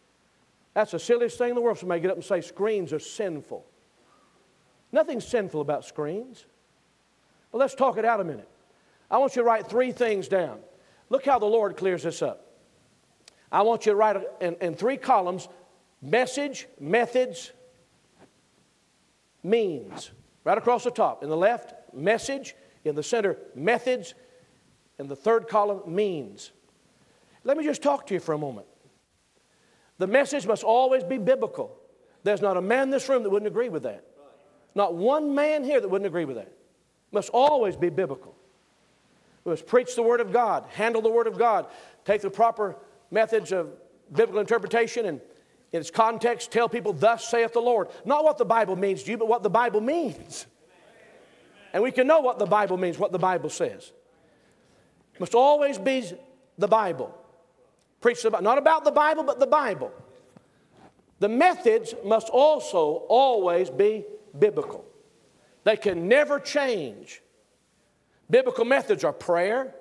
[0.75, 1.79] That's the silliest thing in the world.
[1.79, 3.67] Somebody get up and say screens are sinful.
[4.93, 6.47] Nothing sinful about screens.
[7.51, 8.49] But let's talk it out a minute.
[9.11, 10.61] I want you to write three things down.
[11.09, 12.47] Look how the Lord clears this up.
[13.51, 15.49] I want you to write in, in three columns
[16.01, 17.53] message, methods,
[19.43, 20.11] means.
[20.45, 21.23] Right across the top.
[21.23, 22.55] In the left, message.
[22.85, 24.15] In the center, methods.
[24.99, 26.53] In the third column, means.
[27.45, 28.67] Let me just talk to you for a moment.
[29.99, 31.77] The message must always be biblical.
[32.23, 34.05] There's not a man in this room that wouldn't agree with that.
[34.75, 36.53] Not one man here that wouldn't agree with that.
[37.13, 38.35] Must always be biblical.
[39.45, 41.67] We must preach the Word of God, handle the Word of God,
[42.05, 42.77] take the proper
[43.11, 43.71] methods of
[44.13, 45.21] biblical interpretation and
[45.73, 47.89] in its context tell people, Thus saith the Lord.
[48.05, 50.47] Not what the Bible means to you, but what the Bible means.
[51.73, 53.93] And we can know what the Bible means, what the Bible says.
[55.15, 56.11] It must always be
[56.59, 57.17] the Bible.
[58.01, 59.93] Preach about, not about the Bible, but the Bible.
[61.21, 64.05] The methods must also always be
[64.37, 64.85] biblical.
[65.65, 67.23] They can never change.
[68.29, 69.75] Biblical methods are prayer.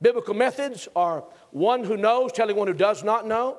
[0.00, 3.58] Biblical methods are one who knows telling one who does not know.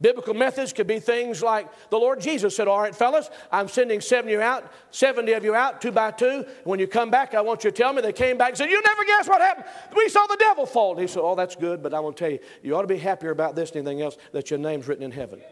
[0.00, 4.00] Biblical methods could be things like the Lord Jesus said, All right, fellas, I'm sending
[4.00, 6.46] 70 of you out, 70 of you out, two by two.
[6.64, 8.00] When you come back, I want you to tell me.
[8.00, 9.66] They came back and said, You never guess what happened.
[9.94, 10.96] We saw the devil fall.
[10.96, 12.96] he said, Oh, that's good, but I want to tell you, you ought to be
[12.96, 15.42] happier about this than anything else that your name's written in heaven.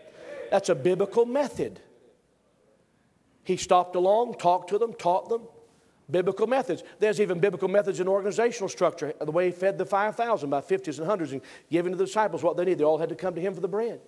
[0.50, 1.80] That's a biblical method.
[3.44, 5.42] He stopped along, talked to them, taught them.
[6.11, 6.84] Biblical methods.
[7.00, 9.12] There's even biblical methods in organizational structure.
[9.20, 12.42] The way he fed the 5,000 by 50s and hundreds and giving to the disciples
[12.42, 12.78] what they need.
[12.78, 14.00] They all had to come to him for the bread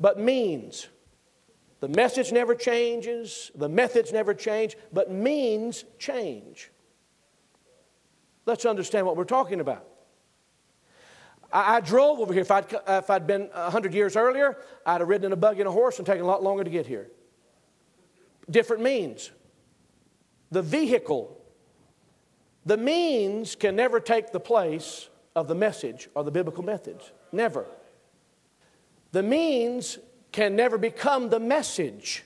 [0.00, 0.88] but means.
[1.80, 6.70] The message never changes, the methods never change, but means change.
[8.46, 9.86] Let's understand what we're talking about.
[11.52, 12.42] I, I drove over here.
[12.42, 15.60] If I'd, uh, if I'd been 100 years earlier, I'd have ridden in a buggy
[15.60, 17.08] and a horse and taken a lot longer to get here.
[18.50, 19.30] Different means.
[20.50, 21.40] The vehicle,
[22.66, 27.12] the means can never take the place of the message or the biblical methods.
[27.32, 27.66] Never.
[29.14, 30.00] The means
[30.32, 32.24] can never become the message.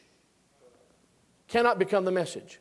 [1.47, 2.61] Cannot become the message.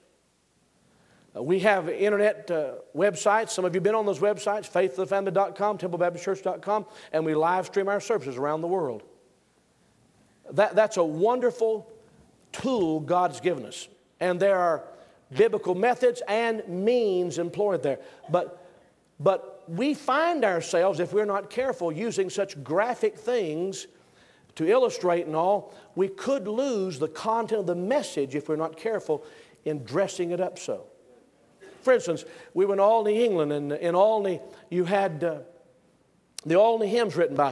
[1.34, 3.52] Uh, we have internet uh, websites.
[3.52, 8.02] Some of you have been on those websites, faithofthefamily.com, templebaptistchurch.com, and we live stream our
[8.02, 9.04] services around the world.
[10.52, 11.90] That, that's a wonderful
[12.52, 13.88] tool God's given us.
[14.20, 14.84] And there are
[15.38, 18.00] biblical methods and means employed there.
[18.30, 18.68] But,
[19.22, 23.88] but we find ourselves, if we're not careful, using such graphic things
[24.58, 28.76] to illustrate and all, we could lose the content of the message if we're not
[28.76, 29.24] careful
[29.66, 30.86] in dressing it up so.
[31.84, 35.40] For instance, we were in Olney, England, and in Olney you had uh,
[36.46, 37.50] the Olney hymns written by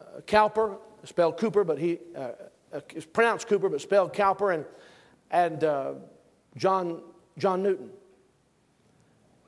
[0.00, 2.30] uh, Cowper, spelled Cooper, but he uh,
[2.72, 2.80] uh,
[3.12, 4.64] pronounced Cooper, but spelled Cowper, and
[5.30, 5.92] and uh,
[6.56, 7.00] John
[7.38, 7.90] John Newton.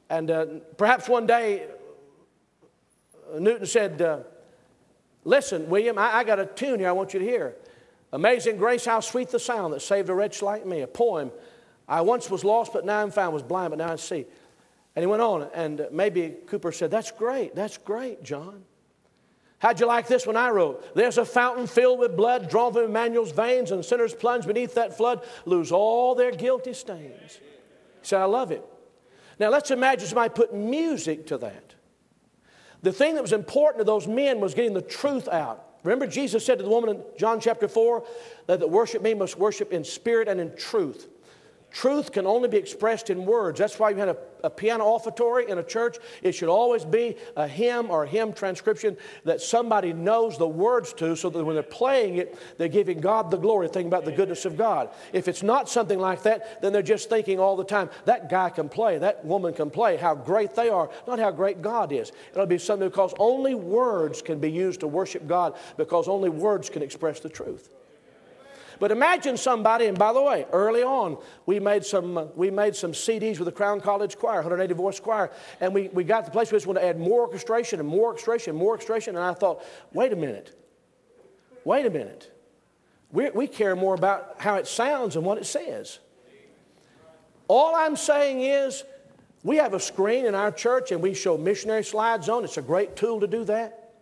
[0.08, 0.46] And uh,
[0.76, 1.66] perhaps one day
[3.38, 4.24] Newton said,
[5.24, 7.56] "Listen, William, I, I got a tune here I want you to hear."
[8.12, 10.80] Amazing grace, how sweet the sound that saved a wretch like me.
[10.80, 11.30] A poem
[11.86, 14.26] I once was lost, but now I'm found, was blind, but now I see.
[14.94, 18.64] And he went on, and maybe Cowper said, That's great, that's great, John.
[19.58, 20.94] How'd you like this one I wrote?
[20.94, 24.96] There's a fountain filled with blood drawn from Emmanuel's veins, and sinners plunge beneath that
[24.96, 27.38] flood lose all their guilty stains.
[27.40, 28.64] He said, I love it.
[29.38, 31.67] Now let's imagine somebody put music to that.
[32.82, 35.64] The thing that was important to those men was getting the truth out.
[35.82, 38.04] Remember, Jesus said to the woman in John chapter 4
[38.46, 41.08] that the worship me must worship in spirit and in truth.
[41.70, 43.58] Truth can only be expressed in words.
[43.58, 45.98] That's why you had a, a, piano offertory in a church.
[46.22, 50.94] It should always be a hymn or a hymn transcription that somebody knows the words
[50.94, 54.12] to so that when they're playing it, they're giving God the glory, thinking about the
[54.12, 54.88] goodness of God.
[55.12, 58.48] If it's not something like that, then they're just thinking all the time, that guy
[58.48, 62.12] can play, that woman can play, how great they are, not how great God is.
[62.32, 66.70] It'll be something because only words can be used to worship God because only words
[66.70, 67.68] can express the truth.
[68.78, 72.76] But imagine somebody, and by the way, early on, we made some, uh, we made
[72.76, 76.24] some CDs with the Crown College Choir, 180 voice choir, and we, we got to
[76.26, 78.70] the place where we just want to add more orchestration and more orchestration and more
[78.70, 79.16] orchestration.
[79.16, 79.62] And I thought,
[79.92, 80.56] wait a minute,
[81.64, 82.32] wait a minute.
[83.10, 85.98] we we care more about how it sounds than what it says.
[87.48, 88.84] All I'm saying is,
[89.42, 92.44] we have a screen in our church and we show missionary slides on.
[92.44, 93.94] It's a great tool to do that.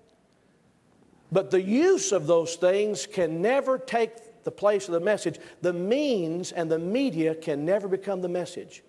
[1.31, 4.13] But the use of those things can never take
[4.47, 5.39] the place of the message.
[5.61, 8.83] The means and the media can never become the message.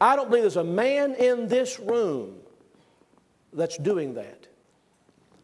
[0.00, 2.36] I don't believe there's a man in this room
[3.52, 4.46] that's doing that.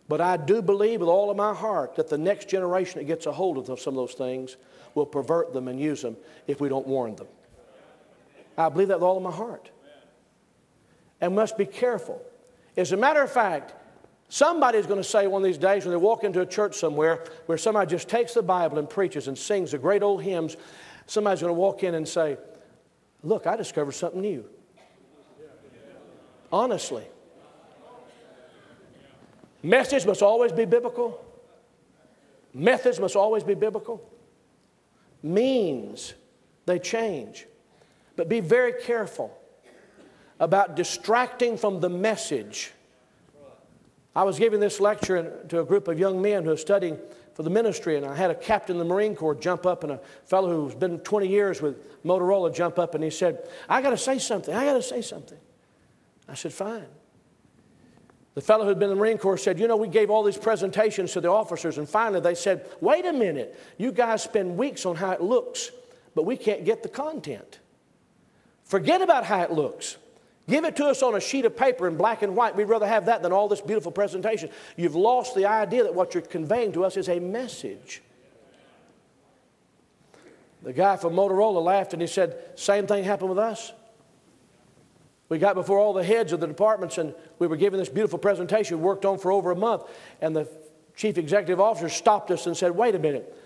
[0.09, 3.27] But I do believe with all of my heart that the next generation that gets
[3.27, 4.57] a hold of some of those things
[4.95, 7.27] will pervert them and use them if we don't warn them.
[8.57, 9.71] I believe that with all of my heart.
[11.21, 12.23] And must be careful.
[12.77, 13.75] As a matter of fact,
[14.29, 17.25] Somebody's going to say one of these days when they walk into a church somewhere
[17.47, 20.57] where somebody just takes the Bible and preaches and sings the great old hymns,
[21.07, 22.37] somebody's going to walk in and say,
[23.23, 24.45] Look, I discovered something new.
[26.53, 27.05] Honestly.
[29.63, 31.25] Message must always be biblical.
[32.55, 34.09] Methods must always be biblical.
[35.23, 36.15] Means,
[36.65, 37.47] they change.
[38.15, 39.37] But be very careful
[40.39, 42.73] about distracting from the message
[44.19, 46.99] I was giving this lecture to a group of young men who are studying
[47.35, 49.93] for the ministry, and I had a captain of the Marine Corps jump up and
[49.93, 53.91] a fellow who's been 20 years with Motorola jump up and he said, I got
[53.91, 54.53] to say something.
[54.53, 55.39] I got to say something.
[56.29, 56.89] I said, Fine.
[58.35, 60.37] The fellow who'd been in the Marine Corps said, You know, we gave all these
[60.37, 63.57] presentations to the officers, and finally they said, Wait a minute.
[63.77, 65.71] You guys spend weeks on how it looks,
[66.17, 67.61] but we can't get the content.
[68.65, 69.97] Forget about how it looks.
[70.49, 72.57] Give it to us on a sheet of paper in black and white.
[72.57, 74.49] We'd rather have that than all this beautiful presentation.
[74.77, 78.03] You've lost the idea that what you're conveying to us is a message.
[80.63, 83.73] The guy from Motorola laughed and he said, Same thing happened with us.
[85.29, 88.19] We got before all the heads of the departments and we were giving this beautiful
[88.19, 89.83] presentation worked on for over a month.
[90.23, 90.49] And the
[90.97, 93.37] chief executive officer stopped us and said, Wait a minute,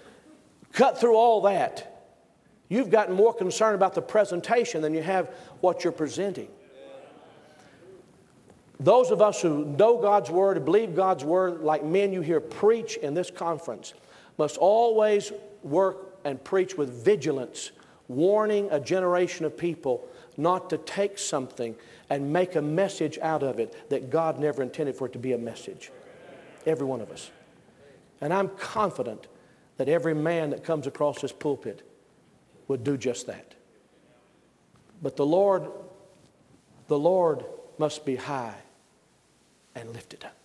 [0.72, 1.88] cut through all that.
[2.68, 6.48] You've gotten more concerned about the presentation than you have what you're presenting.
[8.82, 12.40] Those of us who know God's Word, and believe God's Word, like men you hear
[12.40, 13.94] preach in this conference,
[14.38, 15.30] must always
[15.62, 17.70] work and preach with vigilance,
[18.08, 21.76] warning a generation of people not to take something
[22.10, 25.32] and make a message out of it that God never intended for it to be
[25.32, 25.92] a message.
[26.66, 27.30] Every one of us.
[28.20, 29.28] And I'm confident
[29.76, 31.88] that every man that comes across this pulpit
[32.66, 33.54] would do just that.
[35.00, 35.68] But the Lord,
[36.88, 37.44] the Lord
[37.78, 38.56] must be high
[39.74, 40.36] and lifted up.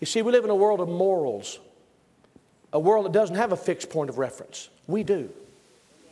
[0.00, 1.58] You see, we live in a world of morals,
[2.72, 4.68] a world that doesn't have a fixed point of reference.
[4.86, 5.30] We do.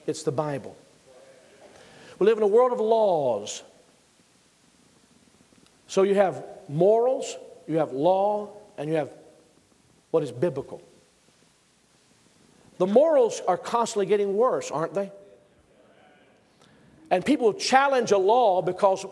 [0.07, 0.77] It's the Bible.
[2.19, 3.63] We live in a world of laws.
[5.87, 7.37] So you have morals,
[7.69, 9.11] you have law, and you have
[10.11, 10.81] what is biblical.
[12.79, 15.11] The morals are constantly getting worse, aren't they?
[17.11, 19.07] And people challenge a law because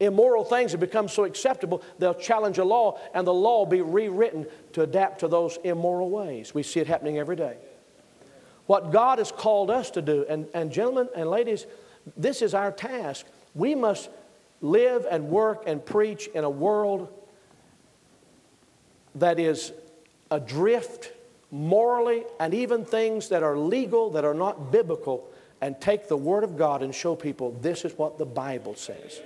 [0.00, 4.46] immoral things have become so acceptable, they'll challenge a law and the law be rewritten
[4.72, 6.54] to adapt to those immoral ways.
[6.54, 7.56] We see it happening every day.
[8.66, 11.66] What God has called us to do, and, and gentlemen and ladies,
[12.16, 13.26] this is our task.
[13.54, 14.10] We must
[14.60, 17.08] live and work and preach in a world
[19.14, 19.72] that is
[20.30, 21.12] adrift
[21.50, 25.28] morally and even things that are legal that are not biblical
[25.60, 29.20] and take the Word of God and show people this is what the Bible says.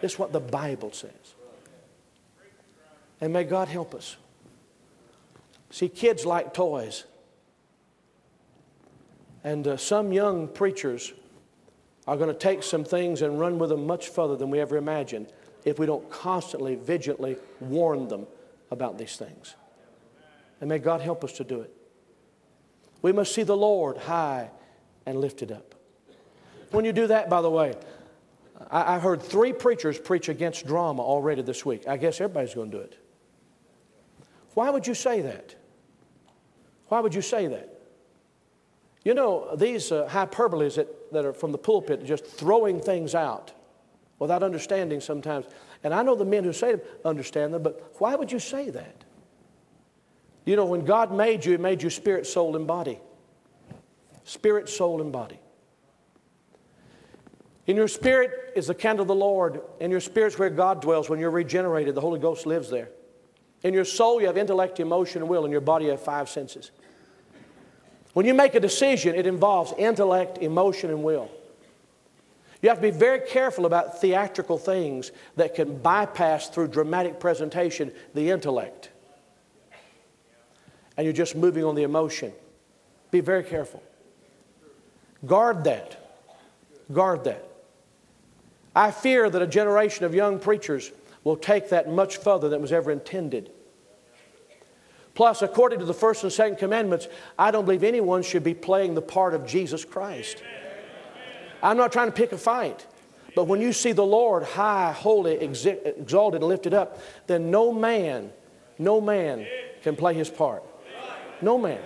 [0.00, 1.34] This is what the Bible says.
[3.20, 4.16] And may God help us.
[5.70, 7.04] See, kids like toys.
[9.44, 11.12] And uh, some young preachers
[12.06, 14.76] are going to take some things and run with them much further than we ever
[14.76, 15.32] imagined
[15.64, 18.26] if we don't constantly, vigilantly warn them
[18.70, 19.54] about these things.
[20.60, 21.74] And may God help us to do it.
[23.02, 24.50] We must see the Lord high
[25.06, 25.74] and lifted up.
[26.70, 27.74] When you do that, by the way,
[28.70, 31.88] I, have heard three preachers preach against drama already this week.
[31.88, 32.98] I guess everybody's going to do it.
[34.54, 35.54] Why would you say that?
[36.88, 37.80] Why would you say that?
[39.04, 43.52] You know, these uh, hyperboles that, that are from the pulpit, just throwing things out
[44.18, 45.46] without understanding sometimes.
[45.82, 48.70] And I know the men who say them understand them, but why would you say
[48.70, 49.04] that?
[50.44, 53.00] You know, when God made you, He made you spirit, soul, and body.
[54.24, 55.40] Spirit, soul, and body.
[57.66, 59.60] In your spirit is the candle of the Lord.
[59.80, 61.08] In your spirit's where God dwells.
[61.08, 62.88] When you're regenerated, the Holy Ghost lives there.
[63.62, 65.44] In your soul, you have intellect, emotion, and will.
[65.44, 66.70] In your body, you have five senses.
[68.12, 71.30] When you make a decision, it involves intellect, emotion, and will.
[72.62, 77.92] You have to be very careful about theatrical things that can bypass through dramatic presentation
[78.14, 78.90] the intellect.
[80.96, 82.32] And you're just moving on the emotion.
[83.10, 83.82] Be very careful.
[85.24, 85.96] Guard that.
[86.92, 87.49] Guard that.
[88.74, 90.92] I fear that a generation of young preachers
[91.24, 93.50] will take that much further than was ever intended.
[95.14, 97.08] Plus, according to the first and second commandments,
[97.38, 100.42] I don't believe anyone should be playing the part of Jesus Christ.
[101.62, 102.86] I'm not trying to pick a fight.
[103.34, 108.32] But when you see the Lord high, holy, exalted, and lifted up, then no man,
[108.78, 109.46] no man
[109.82, 110.64] can play his part.
[111.42, 111.80] No man.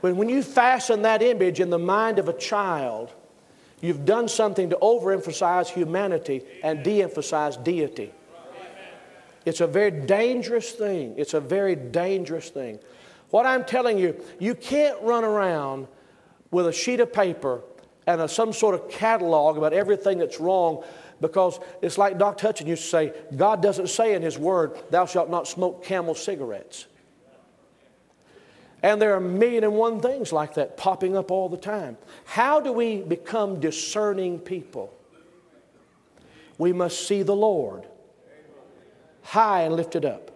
[0.00, 3.12] When, when you fasten that image in the mind of a child,
[3.80, 8.12] you've done something to overemphasize humanity and de emphasize deity.
[9.44, 11.14] It's a very dangerous thing.
[11.16, 12.80] It's a very dangerous thing.
[13.30, 15.86] What I'm telling you, you can't run around
[16.50, 17.62] with a sheet of paper
[18.06, 20.82] and a, some sort of catalog about everything that's wrong
[21.20, 25.06] because it's like Doc Hutson used to say God doesn't say in His Word, Thou
[25.06, 26.86] shalt not smoke camel cigarettes.
[28.86, 31.96] And there are a million and one things like that popping up all the time.
[32.24, 34.94] How do we become discerning people?
[36.56, 37.84] We must see the Lord
[39.24, 40.30] high and lifted up.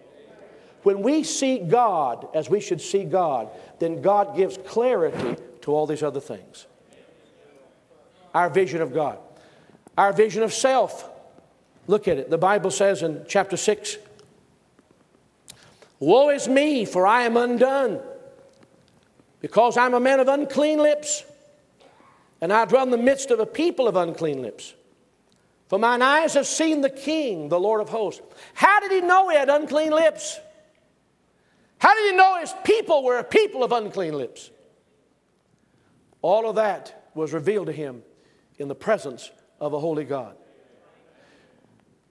[0.83, 3.47] When we see God as we should see God,
[3.79, 6.67] then God gives clarity to all these other things
[8.33, 9.17] our vision of God.
[9.97, 11.09] Our vision of self.
[11.87, 12.29] Look at it.
[12.29, 13.97] The Bible says in chapter 6
[16.01, 18.01] Woe is me, for I am undone,
[19.41, 21.23] because I'm a man of unclean lips,
[22.39, 24.73] and I dwell in the midst of a people of unclean lips.
[25.67, 28.21] For mine eyes have seen the King, the Lord of hosts.
[28.53, 30.39] How did he know he had unclean lips?
[31.77, 34.51] How did he know his people were a people of unclean lips?
[36.21, 38.03] All of that was revealed to him
[38.59, 40.35] in the presence of a holy God.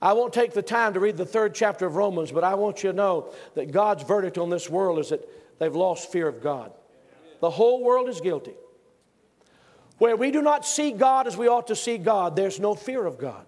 [0.03, 2.83] I won't take the time to read the third chapter of Romans, but I want
[2.83, 5.29] you to know that God's verdict on this world is that
[5.59, 6.73] they've lost fear of God.
[7.41, 8.55] The whole world is guilty.
[9.99, 13.05] Where we do not see God as we ought to see God, there's no fear
[13.05, 13.45] of God.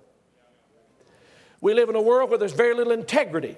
[1.61, 3.57] We live in a world where there's very little integrity.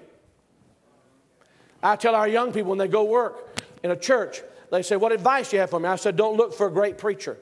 [1.83, 5.13] I tell our young people when they go work in a church, they say, What
[5.13, 5.89] advice do you have for me?
[5.89, 7.39] I said, Don't look for a great preacher.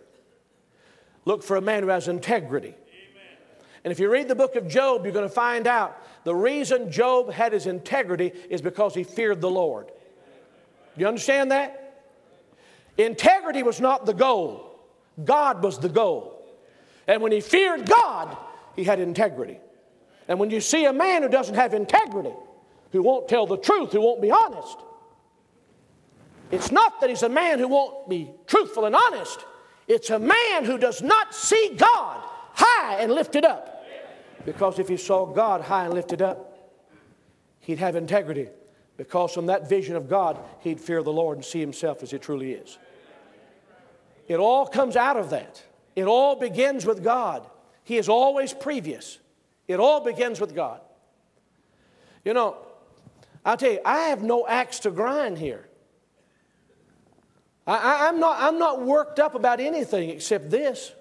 [1.24, 2.68] Look for a man who has integrity.
[2.68, 3.36] Amen.
[3.84, 6.90] And if you read the book of Job, you're going to find out the reason
[6.90, 9.90] Job had his integrity is because he feared the Lord.
[10.96, 11.81] You understand that?
[12.98, 14.78] Integrity was not the goal,
[15.22, 16.38] God was the goal.
[17.06, 18.36] And when he feared God,
[18.76, 19.58] he had integrity.
[20.28, 22.32] And when you see a man who doesn't have integrity,
[22.92, 24.78] who won't tell the truth, who won't be honest,
[26.50, 29.44] it's not that he's a man who won't be truthful and honest.
[29.88, 32.22] It's a man who does not see God
[32.52, 33.84] high and lifted up.
[34.44, 36.70] Because if he saw God high and lifted up,
[37.60, 38.48] he'd have integrity.
[38.96, 42.18] Because from that vision of God, he'd fear the Lord and see himself as he
[42.18, 42.78] truly is.
[44.28, 45.62] It all comes out of that.
[45.96, 47.46] It all begins with God.
[47.84, 49.18] He is always previous.
[49.66, 50.80] It all begins with God.
[52.24, 52.56] You know,
[53.44, 55.68] I'll tell you, I have no axe to grind here.
[57.66, 60.92] I, am not, I'm not worked up about anything except this.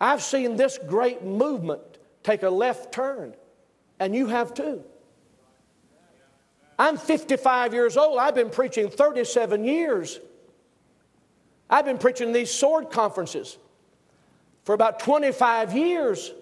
[0.00, 1.82] I've seen this great movement
[2.22, 3.34] take a left turn,
[3.98, 4.84] and you have too.
[6.78, 8.18] I'm 55 years old.
[8.18, 10.20] I've been preaching 37 years.
[11.68, 13.58] I've been preaching these sword conferences
[14.64, 16.32] for about 25 years.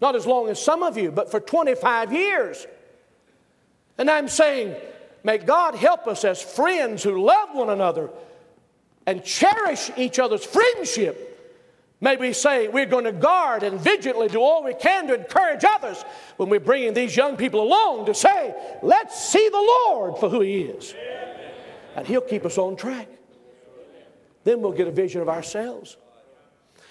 [0.00, 2.66] Not as long as some of you, but for 25 years.
[3.98, 4.74] And I'm saying,
[5.22, 8.10] may God help us as friends who love one another
[9.06, 11.31] and cherish each other's friendship.
[12.02, 15.64] May we say we're going to guard and vigilantly do all we can to encourage
[15.64, 16.04] others
[16.36, 20.40] when we're bringing these young people along to say, let's see the Lord for who
[20.40, 20.96] He is.
[21.94, 23.08] And He'll keep us on track.
[24.42, 25.96] Then we'll get a vision of ourselves.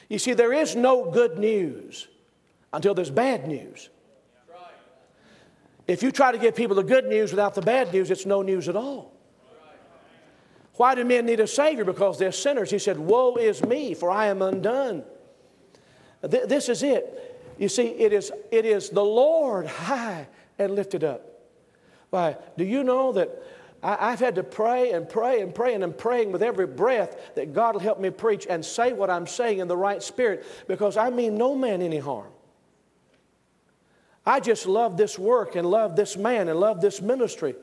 [0.08, 2.08] You see, there is no good news
[2.72, 3.90] until there's bad news.
[5.88, 8.44] If you try to give people the good news without the bad news, it's no
[8.44, 9.11] news at all.
[10.82, 11.86] Why do men need a Savior?
[11.86, 12.72] Because they're sinners.
[12.72, 15.04] He said, Woe is me, for I am undone.
[16.28, 17.54] Th- this is it.
[17.60, 20.28] You see, it is, it is the Lord high
[20.58, 21.24] and lifted up.
[22.10, 23.30] Why, do you know that
[23.84, 27.36] I, have had to pray and pray and pray, and I'm praying with every breath
[27.36, 30.44] that God will help me preach and say what I'm saying in the right spirit
[30.68, 32.32] because I mean no man any harm.
[34.26, 37.54] I just love this work and love this man and love this ministry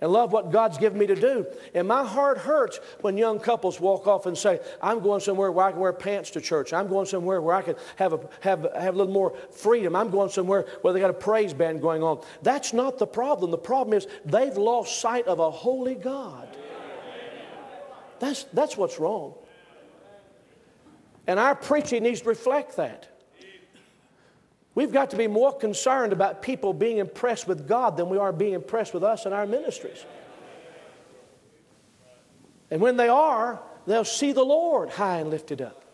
[0.00, 1.46] and love what God's given me to do.
[1.74, 5.66] And my heart hurts when young couples walk off and say, I'm going somewhere where
[5.66, 6.72] I can wear pants to church.
[6.72, 9.94] I'm going somewhere where I can have a, have, have a little more freedom.
[9.94, 12.22] I'm going somewhere where they got a praise band going on.
[12.42, 13.50] That's not the problem.
[13.50, 16.56] The problem is they've lost sight of a holy God.
[18.20, 19.34] That's, that's what's wrong.
[21.26, 23.09] And our preaching needs to reflect that.
[24.74, 28.32] We've got to be more concerned about people being impressed with God than we are
[28.32, 30.04] being impressed with us and our ministries.
[32.70, 35.84] And when they are, they'll see the Lord high and lifted up.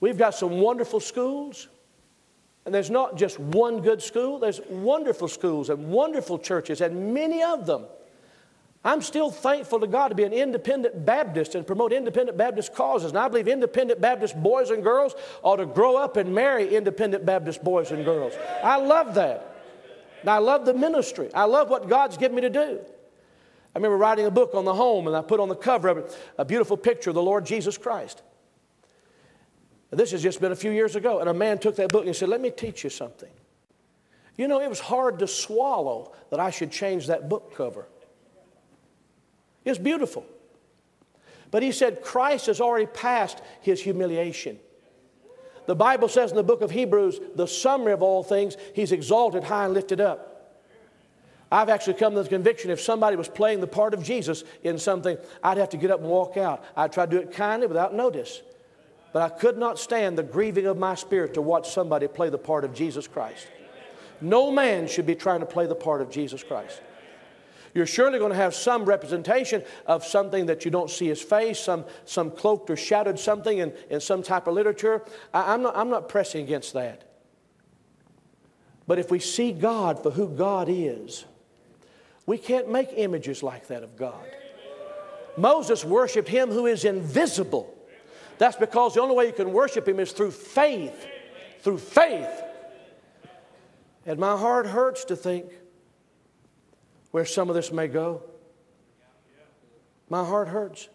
[0.00, 1.68] We've got some wonderful schools,
[2.64, 7.42] and there's not just one good school, there's wonderful schools and wonderful churches, and many
[7.42, 7.84] of them
[8.82, 13.10] I'm still thankful to God to be an independent Baptist and promote independent Baptist causes.
[13.10, 17.26] And I believe independent Baptist boys and girls ought to grow up and marry independent
[17.26, 18.32] Baptist boys and girls.
[18.62, 19.56] I love that.
[20.22, 21.28] And I love the ministry.
[21.34, 22.80] I love what God's given me to do.
[23.74, 25.98] I remember writing a book on the home, and I put on the cover of
[25.98, 28.22] it a beautiful picture of the Lord Jesus Christ.
[29.90, 32.14] This has just been a few years ago, and a man took that book and
[32.14, 33.30] said, Let me teach you something.
[34.36, 37.86] You know, it was hard to swallow that I should change that book cover.
[39.64, 40.24] It's beautiful.
[41.50, 44.58] But he said Christ has already passed his humiliation.
[45.66, 49.44] The Bible says in the book of Hebrews, the summary of all things, he's exalted
[49.44, 50.30] high and lifted up.
[51.52, 54.78] I've actually come to the conviction if somebody was playing the part of Jesus in
[54.78, 56.64] something, I'd have to get up and walk out.
[56.76, 58.40] I'd try to do it kindly without notice.
[59.12, 62.38] But I could not stand the grieving of my spirit to watch somebody play the
[62.38, 63.48] part of Jesus Christ.
[64.20, 66.80] No man should be trying to play the part of Jesus Christ.
[67.74, 71.60] You're surely going to have some representation of something that you don't see his face,
[71.60, 75.04] some, some cloaked or shadowed something in, in some type of literature.
[75.32, 77.04] I, I'm, not, I'm not pressing against that.
[78.86, 81.24] But if we see God for who God is,
[82.26, 84.26] we can't make images like that of God.
[85.36, 87.72] Moses worshiped him who is invisible.
[88.38, 91.06] That's because the only way you can worship him is through faith.
[91.60, 92.42] Through faith.
[94.06, 95.46] And my heart hurts to think
[97.10, 98.22] where some of this may go.
[100.08, 100.88] My heart hurts.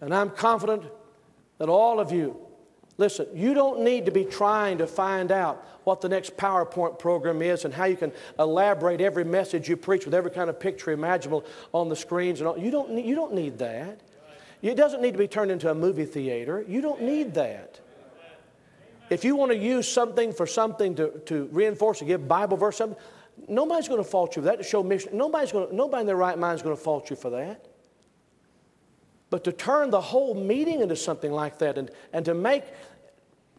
[0.00, 0.84] And I'm confident
[1.58, 2.38] that all of you,
[2.96, 7.42] listen, you don't need to be trying to find out what the next PowerPoint program
[7.42, 10.90] is and how you can elaborate every message you preach with every kind of picture
[10.90, 12.58] imaginable on the screens and all.
[12.58, 14.00] You don't need, you don't need that.
[14.62, 16.64] It doesn't need to be turned into a movie theater.
[16.66, 17.80] You don't need that.
[19.10, 22.76] If you want to use something for something to, to reinforce or give Bible verse,
[22.76, 22.98] something,
[23.48, 25.16] Nobody's going to fault you for that to show mission.
[25.16, 27.66] Nobody's going to, nobody in their right mind is going to fault you for that.
[29.30, 32.64] But to turn the whole meeting into something like that and, and to make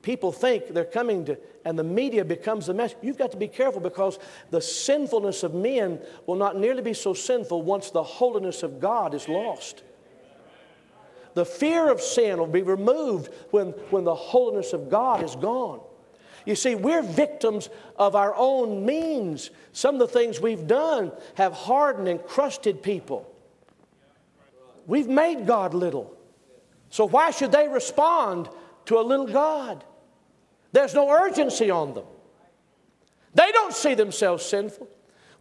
[0.02, 3.48] people think they're coming to, and the media becomes the mess, You've got to be
[3.48, 4.20] careful because
[4.50, 9.14] the sinfulness of men will not nearly be so sinful once the holiness of God
[9.14, 9.84] is lost.
[11.34, 15.82] The fear of sin will be removed when, when the holiness of God is gone.
[16.46, 19.52] You see, we're victims of our own means.
[19.74, 23.32] Some of the things we've done have hardened and crusted people.
[24.88, 26.16] We've made God little.
[26.89, 28.50] So why should they respond
[28.86, 29.84] to a little God?
[30.72, 32.06] There's no urgency on them.
[33.34, 34.88] They don't see themselves sinful.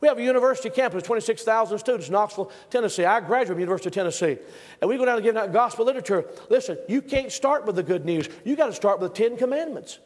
[0.00, 3.04] We have a university campus, 26,000 students in Knoxville, Tennessee.
[3.04, 4.38] I graduated from University of Tennessee.
[4.80, 6.24] And we go down and give out gospel literature.
[6.48, 8.28] Listen, you can't start with the good news.
[8.44, 9.98] You got to start with the Ten Commandments.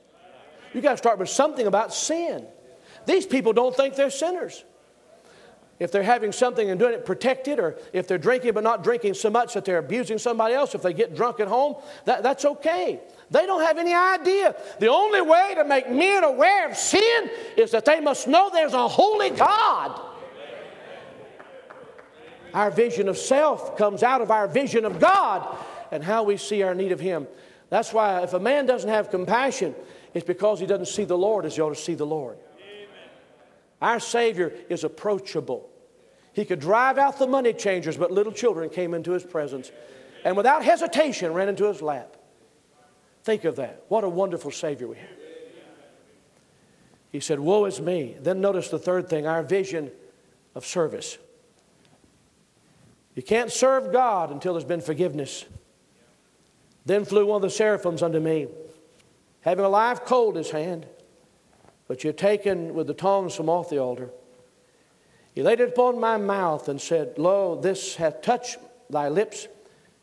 [0.74, 2.46] You got to start with something about sin.
[3.06, 4.64] These people don't think they're sinners.
[5.78, 9.14] If they're having something and doing it protected, or if they're drinking but not drinking
[9.14, 12.44] so much that they're abusing somebody else, if they get drunk at home, that, that's
[12.44, 13.00] okay.
[13.30, 14.54] They don't have any idea.
[14.78, 18.72] The only way to make men aware of sin is that they must know there's
[18.72, 20.00] a holy God.
[22.52, 25.56] Our vision of self comes out of our vision of God
[25.90, 27.26] and how we see our need of Him.
[27.68, 29.74] That's why if a man doesn't have compassion,
[30.14, 32.38] it's because he doesn't see the Lord as you ought to see the Lord.
[33.82, 35.68] Our Savior is approachable.
[36.32, 39.70] He could drive out the money changers, but little children came into his presence
[40.24, 42.16] and without hesitation ran into his lap.
[43.24, 43.84] Think of that.
[43.88, 45.08] What a wonderful Savior we have.
[47.12, 48.16] He said, Woe is me.
[48.20, 49.90] Then notice the third thing our vision
[50.54, 51.18] of service.
[53.14, 55.44] You can't serve God until there's been forgiveness.
[56.84, 58.48] Then flew one of the seraphims unto me,
[59.44, 60.86] having a live coal in his hand,
[61.98, 64.10] he had taken with the tongs from off the altar.
[65.34, 69.46] He laid it upon my mouth and said, Lo, this hath touched thy lips.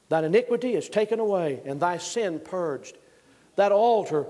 [0.09, 2.97] Thine iniquity is taken away, and thy sin purged.
[3.55, 4.27] That altar,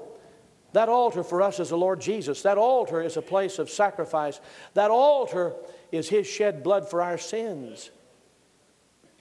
[0.74, 2.44] that altar for us is the Lord Jesus.
[2.44, 4.40] That altar is a place of sacrifice.
[4.76, 5.54] That altar
[5.92, 7.92] is His shed blood for our sins.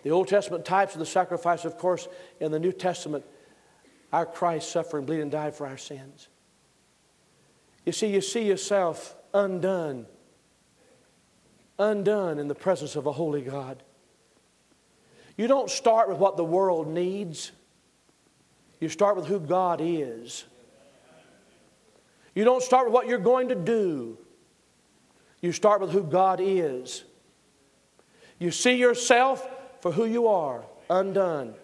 [0.02, 2.08] The Old Testament types of the sacrifice, of course,
[2.40, 3.24] in the New Testament,
[4.12, 6.28] our Christ suffered and bleeding and died for our sins.
[7.84, 10.06] You see, you see yourself undone,
[11.78, 13.82] undone in the presence of a holy God.
[15.36, 17.52] You don't start with what the world needs.
[18.80, 20.44] You start with who God is.
[22.34, 24.18] You don't start with what you're going to do.
[25.40, 27.04] You start with who God is.
[28.38, 29.48] You see yourself
[29.80, 31.54] for who you are, undone.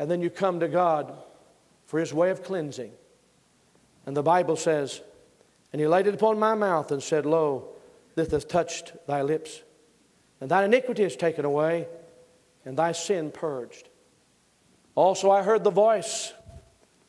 [0.00, 1.12] And then you come to God
[1.84, 2.90] for His way of cleansing.
[4.06, 5.02] And the Bible says,
[5.74, 7.68] And He laid it upon my mouth and said, Lo,
[8.14, 9.60] this hath touched thy lips,
[10.40, 11.86] and thine iniquity is taken away,
[12.64, 13.90] and thy sin purged.
[14.94, 16.32] Also, I heard the voice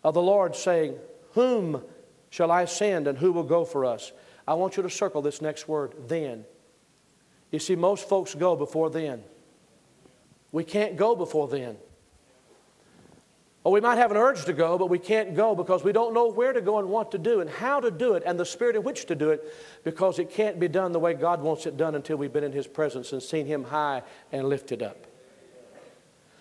[0.04, 0.98] of the Lord saying,
[1.32, 1.82] Whom
[2.30, 4.12] shall I send, and who will go for us?
[4.46, 6.44] I want you to circle this next word, then.
[7.52, 9.24] You see, most folks go before then.
[10.52, 11.78] We can't go before then.
[13.64, 16.16] Or we might have an urge to go, but we can't go because we don't
[16.16, 18.45] know where to go and what to do and how to do it and the
[18.45, 19.53] spirit in which to do it
[19.84, 22.51] because it can't be done the way God wants it done until we've been in
[22.51, 24.01] His presence and seen Him high
[24.32, 25.05] and lifted up.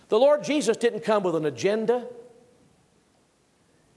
[0.08, 2.06] The Lord Jesus didn't come with an agenda.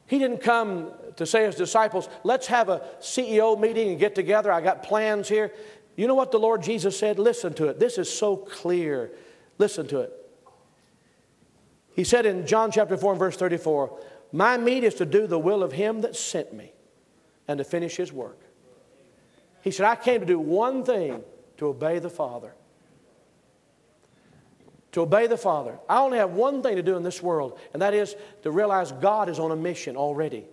[0.05, 4.51] He didn't come to say his disciples, let's have a CEO meeting and get together.
[4.51, 5.51] I got plans here.
[5.95, 7.19] You know what the Lord Jesus said?
[7.19, 7.79] Listen to it.
[7.79, 9.11] This is so clear.
[9.57, 10.22] Listen to it.
[11.95, 13.99] He said in John chapter 4 and verse 34,
[14.31, 16.71] My meat is to do the will of him that sent me
[17.47, 18.39] and to finish his work.
[19.61, 21.23] He said, I came to do one thing
[21.57, 22.53] to obey the Father
[24.93, 25.77] to obey the Father.
[25.89, 28.91] I only have one thing to do in this world, and that is to realize
[28.91, 30.45] God is on a mission already.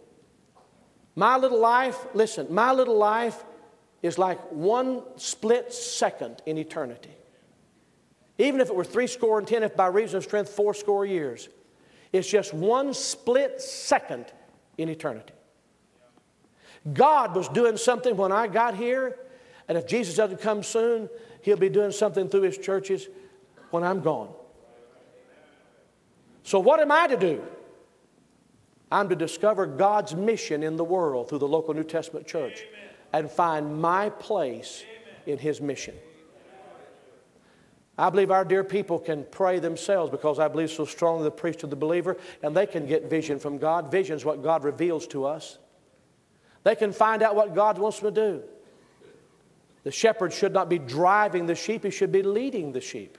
[1.14, 3.44] My little life, listen, my little life
[4.02, 7.10] is like one split second in eternity.
[8.40, 11.04] Even if it were three score and ten, if by reason of strength, four score
[11.04, 11.50] years,
[12.10, 14.24] it's just one split second
[14.78, 15.34] in eternity.
[16.90, 19.18] God was doing something when I got here,
[19.68, 21.10] and if Jesus doesn't come soon,
[21.42, 23.08] He'll be doing something through His churches
[23.72, 24.30] when I'm gone.
[26.42, 27.44] So, what am I to do?
[28.90, 32.64] I'm to discover God's mission in the world through the local New Testament church
[33.12, 34.82] and find my place
[35.26, 35.94] in His mission.
[38.00, 41.62] I believe our dear people can pray themselves because I believe so strongly the priest
[41.64, 43.90] of the believer, and they can get vision from God.
[43.90, 45.58] Vision is what God reveals to us.
[46.64, 48.42] They can find out what God wants them to do.
[49.84, 53.18] The shepherd should not be driving the sheep, he should be leading the sheep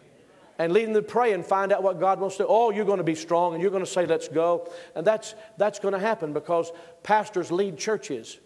[0.57, 2.47] and leading them to pray and find out what God wants to do.
[2.49, 4.71] Oh, you're going to be strong and you're going to say, let's go.
[4.95, 6.71] And that's, that's going to happen because
[7.03, 8.39] pastors lead churches.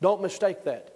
[0.00, 0.95] Don't mistake that.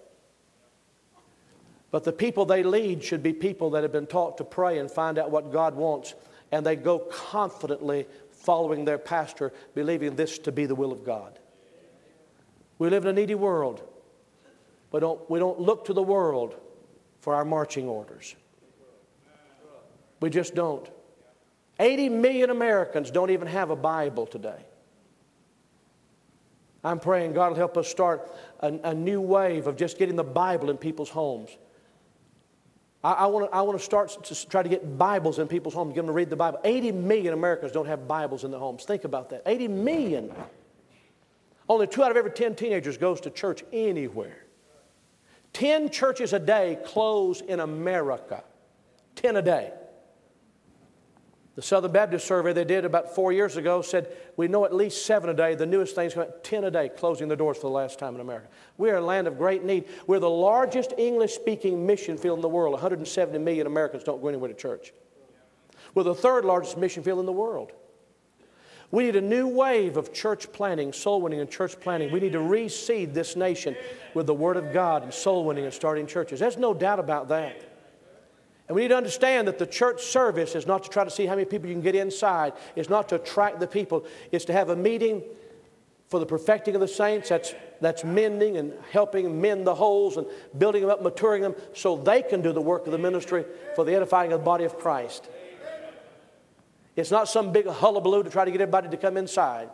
[1.91, 4.89] But the people they lead should be people that have been taught to pray and
[4.89, 6.15] find out what God wants,
[6.51, 11.37] and they go confidently following their pastor, believing this to be the will of God.
[12.79, 13.83] We live in a needy world.
[14.91, 16.55] We don't, we don't look to the world
[17.19, 18.35] for our marching orders.
[20.19, 20.89] We just don't.
[21.79, 24.65] 80 million Americans don't even have a Bible today.
[26.83, 30.23] I'm praying God will help us start a, a new wave of just getting the
[30.23, 31.51] Bible in people's homes.
[33.03, 36.07] I, I want to start to try to get Bibles in people's homes, get them
[36.07, 36.59] to read the Bible.
[36.63, 38.83] 80 million Americans don't have Bibles in their homes.
[38.83, 39.41] Think about that.
[39.45, 40.31] 80 million.
[41.67, 44.45] Only two out of every 10 teenagers goes to church anywhere.
[45.53, 48.43] 10 churches a day close in America.
[49.15, 49.73] 10 a day.
[51.55, 55.05] The Southern Baptist survey they did about four years ago said we know at least
[55.05, 55.53] seven a day.
[55.53, 58.21] The newest thing's coming 10 a day, closing the doors for the last time in
[58.21, 58.47] America.
[58.77, 59.85] We are a land of great need.
[60.07, 62.73] We're the largest English speaking mission field in the world.
[62.73, 64.93] 170 million Americans don't go anywhere to church.
[65.93, 67.73] We're the third largest mission field in the world.
[68.91, 72.11] We need a new wave of church planting, soul winning, and church planting.
[72.11, 73.75] We need to reseed this nation
[74.13, 76.39] with the Word of God and soul winning and starting churches.
[76.39, 77.70] There's no doubt about that.
[78.71, 81.25] And we need to understand that the church service is not to try to see
[81.25, 84.53] how many people you can get inside, it's not to attract the people, it's to
[84.53, 85.23] have a meeting
[86.07, 87.27] for the perfecting of the saints.
[87.27, 90.25] That's, that's mending and helping mend the holes and
[90.57, 93.43] building them up, maturing them so they can do the work of the ministry
[93.75, 95.27] for the edifying of the body of Christ.
[96.95, 99.69] It's not some big hullabaloo to try to get everybody to come inside.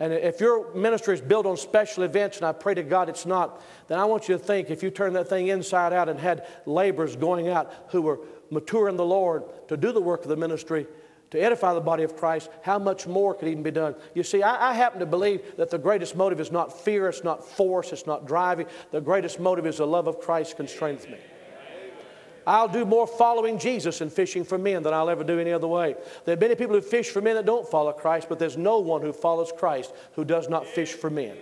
[0.00, 3.26] And if your ministry is built on special events, and I pray to God it's
[3.26, 6.18] not, then I want you to think if you turn that thing inside out and
[6.18, 8.20] had laborers going out who were
[8.50, 10.86] mature in the Lord to do the work of the ministry,
[11.32, 13.94] to edify the body of Christ, how much more could even be done?
[14.14, 17.22] You see, I, I, happen to believe that the greatest motive is not fear, it's
[17.22, 18.66] not force, it's not driving.
[18.90, 21.18] The greatest motive is the love of Christ constraineth me.
[22.46, 25.66] I'll do more following Jesus and fishing for men than I'll ever do any other
[25.66, 25.94] way.
[26.24, 28.78] There are many people who fish for men that don't follow Christ, but there's no
[28.78, 31.36] one who follows Christ who does not fish for men.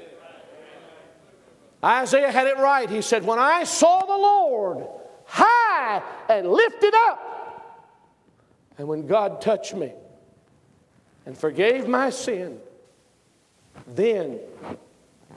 [1.83, 2.91] Isaiah had it right.
[2.91, 4.87] He said, When I saw the Lord
[5.25, 7.29] high and lifted up,
[8.79, 9.93] and when God touched me
[11.25, 12.59] and forgave my sin,
[13.87, 14.41] then,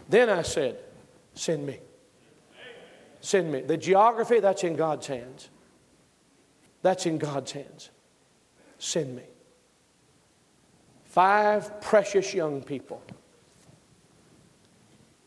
[0.10, 0.80] then I said,
[1.36, 1.80] Send me.
[3.20, 3.62] Send me.
[3.62, 5.50] The geography, that's in God's hands.
[6.82, 7.90] That's in God's hands.
[8.78, 9.24] Send me.
[11.06, 13.02] Five precious young people.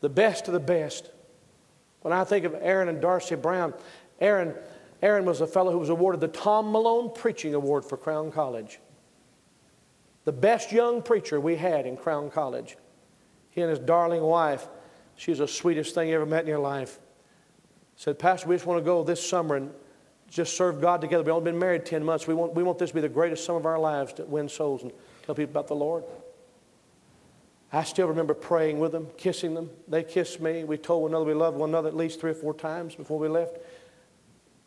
[0.01, 1.11] The best of the best.
[2.01, 3.75] When I think of Aaron and Darcy Brown,
[4.21, 4.55] Aaron,
[5.03, 8.81] Aaron was a fellow who was awarded the Tom Malone Preaching Award for Crown College.
[10.25, 12.77] The best young preacher we had in Crown College.
[13.51, 14.67] He and his darling wife,
[15.17, 16.99] she's the sweetest thing you ever met in your life
[17.97, 19.71] said, Pastor, we just want to go this summer and
[20.31, 21.23] just serve God together.
[21.23, 22.27] We've only been married 10 months.
[22.27, 24.49] We want, we want this to be the greatest sum of our lives to win
[24.49, 24.93] souls and
[25.25, 26.05] tell people about the Lord.
[27.73, 29.71] I still remember praying with them, kissing them.
[29.89, 30.65] They kissed me.
[30.65, 33.19] We told one another we loved one another at least three or four times before
[33.19, 33.59] we left.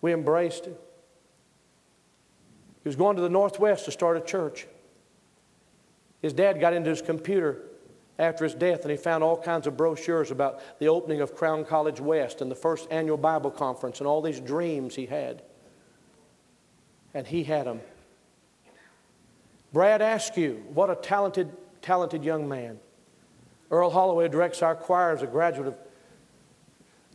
[0.01, 0.75] We embraced him.
[2.83, 4.67] He was going to the Northwest to start a church.
[6.21, 7.61] His dad got into his computer
[8.19, 11.63] after his death, and he found all kinds of brochures about the opening of Crown
[11.63, 15.43] College West and the first annual Bible conference and all these dreams he had.
[17.13, 17.81] And he had them.
[19.73, 21.51] Brad Askew, what a talented,
[21.81, 22.79] talented young man.
[23.69, 25.75] Earl Holloway directs our choir as a graduate of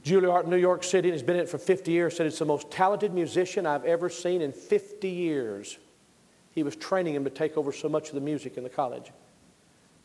[0.04, 2.16] Juilliard, in New York City, and he's been in it for 50 years.
[2.16, 5.78] Said it's the most talented musician I've ever seen in 50 years.
[6.50, 9.12] He was training him to take over so much of the music in the college.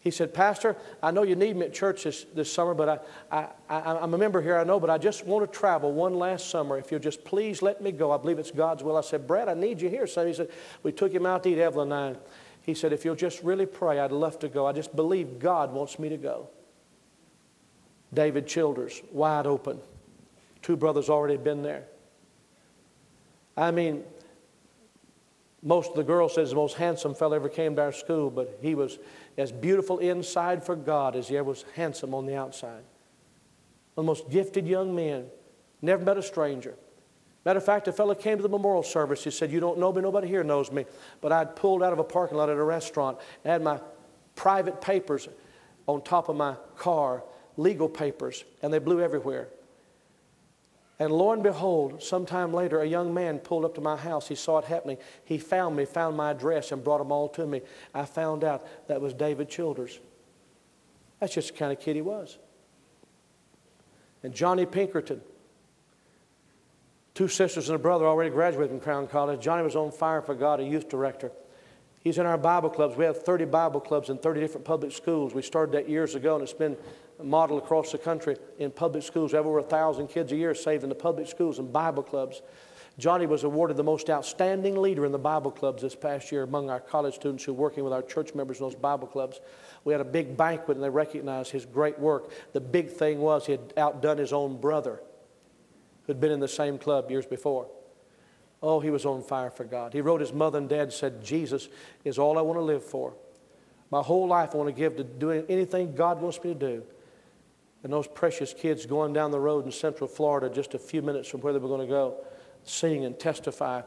[0.08, 3.50] He said, Pastor, I know you need me at church this, this summer, but I,
[3.70, 6.50] I, am a member here, I know, but I just want to travel one last
[6.50, 6.78] summer.
[6.78, 8.14] If you'll just please let me go.
[8.14, 8.96] I believe it's God's will.
[8.96, 10.08] I said, Brad, I need you here.
[10.08, 10.50] So he said,
[10.82, 12.20] We took him out to eat, Evelyn and I.
[12.62, 14.66] He said, If you'll just really pray, I'd love to go.
[14.66, 16.48] I just believe God wants me to go.
[18.14, 19.78] David Childers, wide open.
[20.62, 21.84] Two brothers already been there.
[23.58, 24.06] I mean,
[25.64, 28.58] most of the girls says the most handsome fellow ever came to our school, but
[28.62, 29.00] he was
[29.38, 32.84] as beautiful inside for God as he ever was handsome on the outside.
[33.94, 35.26] One of the most gifted young men.
[35.82, 36.76] Never met a stranger.
[37.46, 39.24] Matter of fact, a fellow came to the memorial service.
[39.24, 40.86] He said, You don't know me, nobody here knows me.
[41.22, 43.80] But I'd pulled out of a parking lot at a restaurant and had my
[44.36, 45.30] private papers
[45.88, 47.24] on top of my car,
[47.56, 49.48] legal papers, and they blew everywhere.
[51.00, 54.28] And lo and behold, sometime later, a young man pulled up to my house.
[54.28, 54.98] He saw it happening.
[55.24, 57.62] He found me, found my address, and brought them all to me.
[57.94, 60.00] I found out that was David Childers.
[61.20, 62.40] That's just the kind of kid he was.
[64.24, 65.22] And Johnny Pinkerton,
[67.14, 69.40] two sisters and a brother already graduated from Crown College.
[69.40, 71.32] Johnny was on fire for God, a youth director.
[72.00, 72.96] He's in our Bible clubs.
[72.96, 75.34] We have 30 Bible clubs in 30 different public schools.
[75.34, 76.78] We started that years ago, and it's been
[77.24, 79.34] modeled across the country in public schools.
[79.34, 82.04] We have over a thousand kids a year saved in the public schools and Bible
[82.04, 82.42] clubs.
[82.98, 86.70] Johnny was awarded the most outstanding leader in the Bible clubs this past year among
[86.70, 89.40] our college students who are working with our church members in those Bible clubs.
[89.84, 92.32] We had a big banquet and they recognized his great work.
[92.54, 95.00] The big thing was he had outdone his own brother
[96.08, 97.68] who'd been in the same club years before.
[98.64, 99.94] Oh, he was on fire for God.
[99.94, 101.70] He wrote his mother and dad said, Jesus
[102.04, 103.14] is all I want to live for.
[103.92, 106.84] My whole life I want to give to doing anything God wants me to do.
[107.88, 111.30] And those precious kids going down the road in Central Florida, just a few minutes
[111.30, 112.18] from where they were going to go,
[112.66, 113.82] sing and testify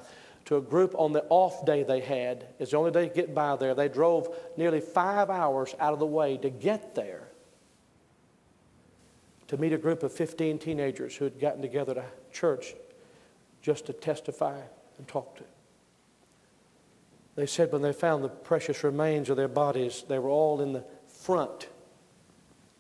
[0.47, 2.47] to a group on the off day they had.
[2.59, 3.75] It's the only day to get by there.
[3.75, 7.29] They drove nearly five hours out of the way to get there
[9.49, 12.73] to meet a group of 15 teenagers who had gotten together to church
[13.61, 14.63] just to testify
[14.97, 15.45] and talk to.
[17.35, 20.73] They said when they found the precious remains of their bodies, they were all in
[20.73, 21.69] the front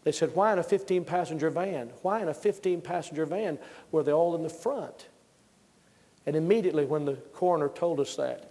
[0.04, 1.90] they said, Why in a 15 passenger van?
[2.02, 3.58] Why in a 15 passenger van
[3.92, 5.08] were they all in the front?
[6.26, 8.50] And immediately, when the coroner told us that,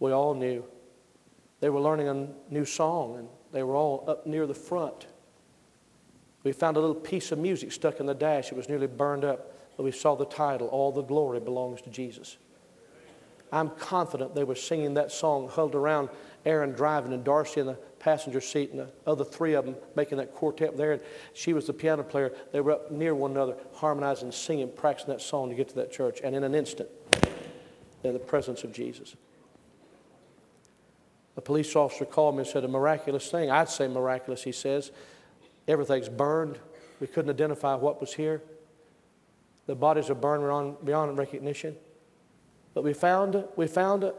[0.00, 0.64] we all knew.
[1.60, 5.06] They were learning a new song, and they were all up near the front.
[6.42, 8.50] We found a little piece of music stuck in the dash.
[8.50, 11.90] It was nearly burned up, but we saw the title, All the Glory Belongs to
[11.90, 12.36] Jesus.
[13.52, 16.08] I'm confident they were singing that song, huddled around
[16.44, 20.18] Aaron driving and Darcy in the passenger seat, and the other three of them making
[20.18, 20.92] that quartet there.
[20.92, 21.02] And
[21.34, 22.32] she was the piano player.
[22.52, 25.92] They were up near one another, harmonizing, singing, practicing that song to get to that
[25.92, 26.20] church.
[26.22, 26.88] And in an instant,
[28.02, 29.14] they're in the presence of Jesus.
[31.36, 33.50] A police officer called me and said, A miraculous thing.
[33.50, 34.90] I'd say miraculous, he says.
[35.68, 36.58] Everything's burned.
[37.00, 38.42] We couldn't identify what was here.
[39.66, 41.76] The bodies are burned beyond, recognition.
[42.74, 44.10] But we found, we found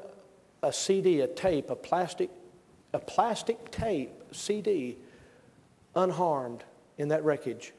[0.63, 2.29] a, CD, a tape, a plastic
[2.93, 4.97] a plastic tape CD
[5.95, 6.63] unharmed
[6.97, 7.73] in that wreckage.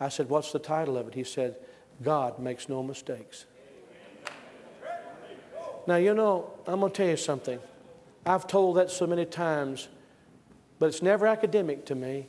[0.00, 1.14] I said, What's the title of it?
[1.14, 1.56] He said,
[2.02, 3.44] God makes no mistakes.
[5.86, 7.58] Now, you know, I'm going to tell you something.
[8.24, 9.88] I've told that so many times,
[10.78, 12.26] but it's never academic to me.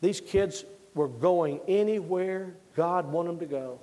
[0.00, 0.64] These kids
[0.94, 3.80] were going anywhere God wanted them to go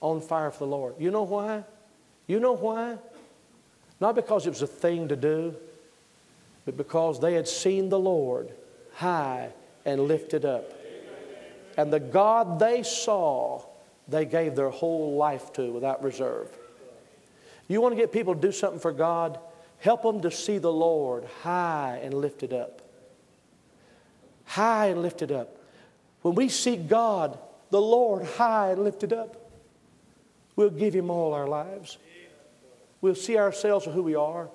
[0.00, 0.94] on fire for the Lord.
[0.98, 1.64] You know why?
[2.26, 2.98] You know why?
[4.00, 5.54] Not because it was a thing to do,
[6.64, 8.52] but because they had seen the Lord
[8.94, 9.50] high
[9.84, 10.72] and lifted up.
[11.76, 13.62] And the God they saw,
[14.08, 16.48] they gave their whole life to without reserve.
[17.68, 19.38] You want to get people to do something for God?
[19.80, 22.82] Help them to see the Lord high and lifted up.
[24.44, 25.56] High and lifted up.
[26.22, 27.38] When we see God,
[27.70, 29.50] the Lord high and lifted up,
[30.56, 31.98] we'll give Him all our lives.
[33.00, 34.48] We'll see ourselves for who we are.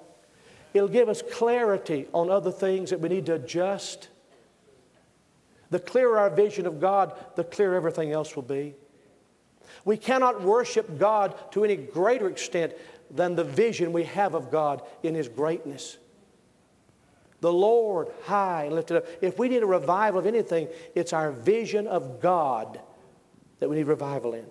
[0.73, 4.09] It'll give us clarity on other things that we need to adjust.
[5.69, 8.75] The clearer our vision of God, the clearer everything else will be.
[9.85, 12.73] We cannot worship God to any greater extent
[13.09, 15.97] than the vision we have of God in His greatness.
[17.41, 19.05] The Lord high and lifted up.
[19.21, 22.79] If we need a revival of anything, it's our vision of God
[23.59, 24.45] that we need revival in.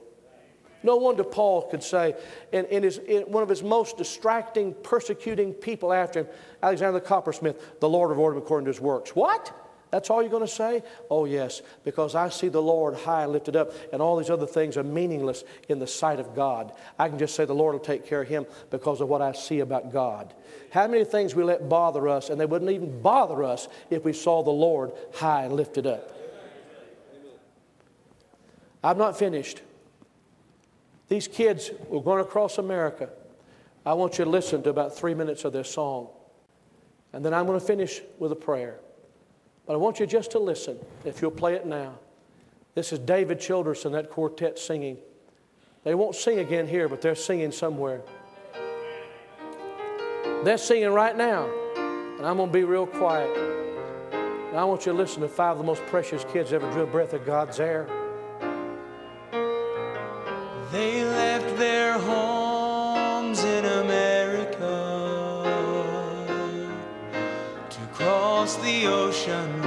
[0.83, 2.15] No wonder Paul could say,
[2.53, 6.27] in, in, his, in one of his most distracting, persecuting people after him,
[6.63, 9.15] Alexander the coppersmith, the Lord rewarded him according to his works.
[9.15, 9.53] What?
[9.93, 10.83] That's all you're going to say?
[11.11, 14.47] Oh, yes, because I see the Lord high and lifted up, and all these other
[14.47, 16.73] things are meaningless in the sight of God.
[16.99, 19.33] I can just say the Lord will take care of him because of what I
[19.33, 20.33] see about God.
[20.71, 24.15] How many things we let bother us, and they wouldn't even bother us if we
[24.15, 26.11] saw the Lord high and lifted up?
[28.83, 29.61] I'm not finished.
[31.13, 33.11] These kids were going across America.
[33.85, 36.09] I want you to listen to about three minutes of their song.
[37.13, 38.79] And then I'm going to finish with a prayer.
[39.67, 41.99] But I want you just to listen, if you'll play it now.
[42.75, 44.97] This is David Childers and that quartet singing.
[45.85, 48.01] They won't sing again here, but they're singing somewhere.
[50.45, 51.45] They're singing right now.
[52.17, 53.37] And I'm going to be real quiet.
[54.15, 56.85] And I want you to listen to five of the most precious kids ever drew
[56.85, 57.87] a breath of God's air.
[61.99, 64.77] Homes in America
[67.71, 69.62] to cross the ocean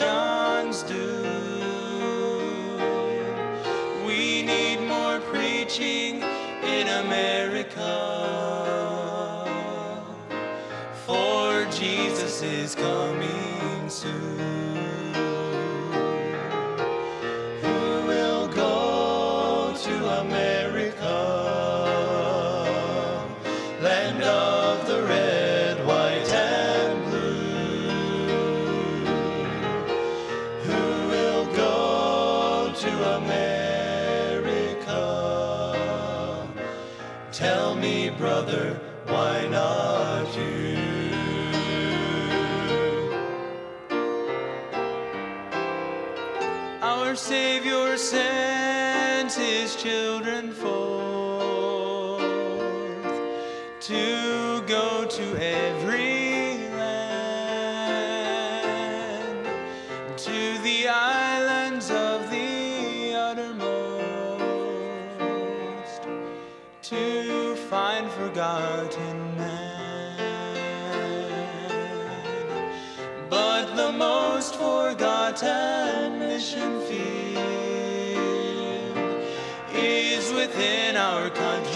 [0.00, 1.26] nation's doom.
[4.06, 6.22] We need more preaching
[6.62, 7.94] in America.
[11.06, 13.05] For Jesus is coming
[53.86, 57.06] to go to every land,
[60.16, 63.62] to the islands of the uttermost,
[66.82, 70.16] to find forgotten man.
[73.30, 77.36] But the most forgotten mission field
[79.72, 81.75] is within our country's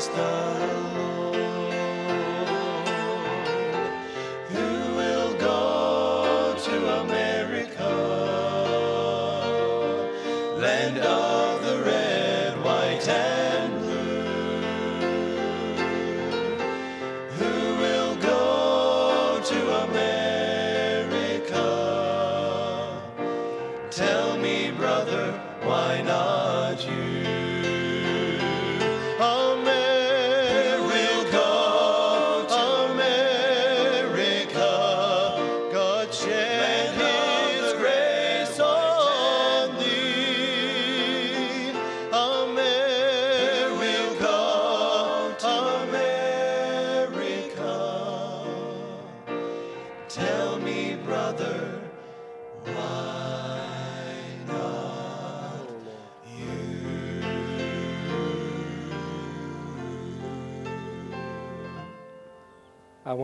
[0.00, 0.79] Christ the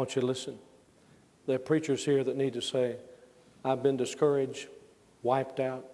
[0.07, 0.57] want you to listen.
[1.49, 2.95] There are preachers here that need to say,
[3.65, 4.69] I've been discouraged,
[5.25, 5.85] wiped out,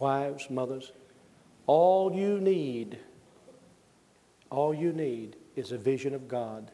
[0.00, 0.90] wives, mothers.
[1.68, 2.98] All you need,
[4.50, 6.72] all you need is a vision of God,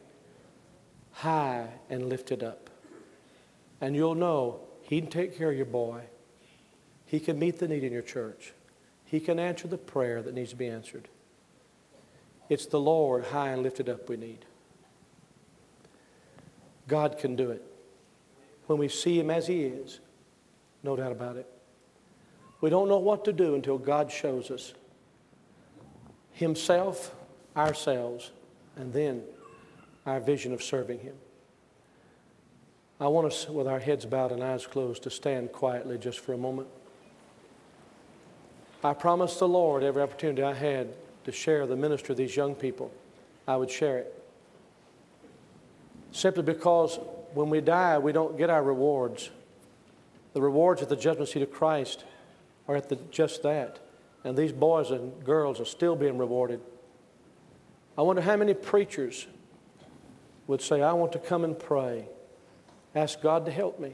[1.11, 2.71] high and lifted up.
[3.79, 6.01] And you'll know He can take care of your boy.
[7.05, 8.53] He can meet the need in your church.
[9.05, 11.09] He can answer the prayer that needs to be answered.
[12.49, 14.45] It's the Lord high and lifted up we need.
[16.89, 17.63] God can do it.
[18.65, 20.01] When we see Him as He is,
[20.83, 21.47] no doubt about it.
[22.61, 24.73] We don't know what to do until God shows us
[26.33, 27.15] Himself,
[27.55, 28.31] ourselves,
[28.75, 29.23] and then
[30.05, 31.15] our vision of serving Him.
[32.99, 36.33] I want us, with our heads bowed and eyes closed, to stand quietly just for
[36.33, 36.67] a moment.
[38.83, 40.89] I promised the Lord every opportunity I had
[41.23, 42.91] to share the ministry of these young people,
[43.47, 44.18] I would share it.
[46.11, 46.99] Simply because
[47.33, 49.29] when we die, we don't get our rewards.
[50.33, 52.03] The rewards at the judgment seat of Christ
[52.67, 53.79] are at the, just that.
[54.23, 56.59] And these boys and girls are still being rewarded.
[57.97, 59.27] I wonder how many preachers
[60.47, 62.05] would say, I want to come and pray.
[62.95, 63.93] Ask God to help me.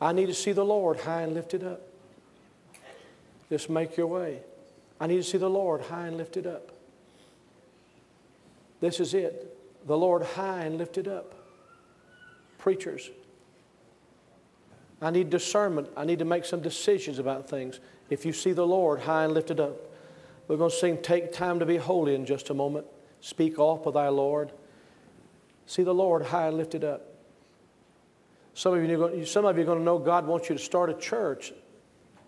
[0.00, 1.80] I need to see the Lord high and lifted up.
[3.48, 4.40] Just make your way.
[5.00, 6.72] I need to see the Lord high and lifted up.
[8.80, 9.57] This is it.
[9.88, 11.34] The Lord high and lifted up.
[12.58, 13.10] Preachers.
[15.00, 15.88] I need discernment.
[15.96, 17.80] I need to make some decisions about things.
[18.10, 19.76] If you see the Lord high and lifted up,
[20.46, 22.86] we're going to sing Take Time to Be Holy in just a moment.
[23.22, 24.52] Speak off with thy Lord.
[25.64, 27.06] See the Lord high and lifted up.
[28.52, 30.90] Some of you, some of you are going to know God wants you to start
[30.90, 31.52] a church,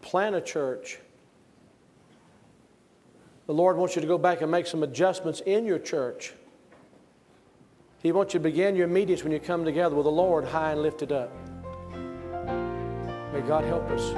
[0.01, 0.99] plan a church.
[3.47, 6.33] The Lord wants you to go back and make some adjustments in your church.
[8.03, 10.73] He wants you to begin your meetings when you come together with the Lord high
[10.73, 11.31] and lifted up.
[13.33, 14.15] May God help us.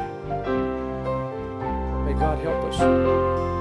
[2.06, 3.51] May God help us.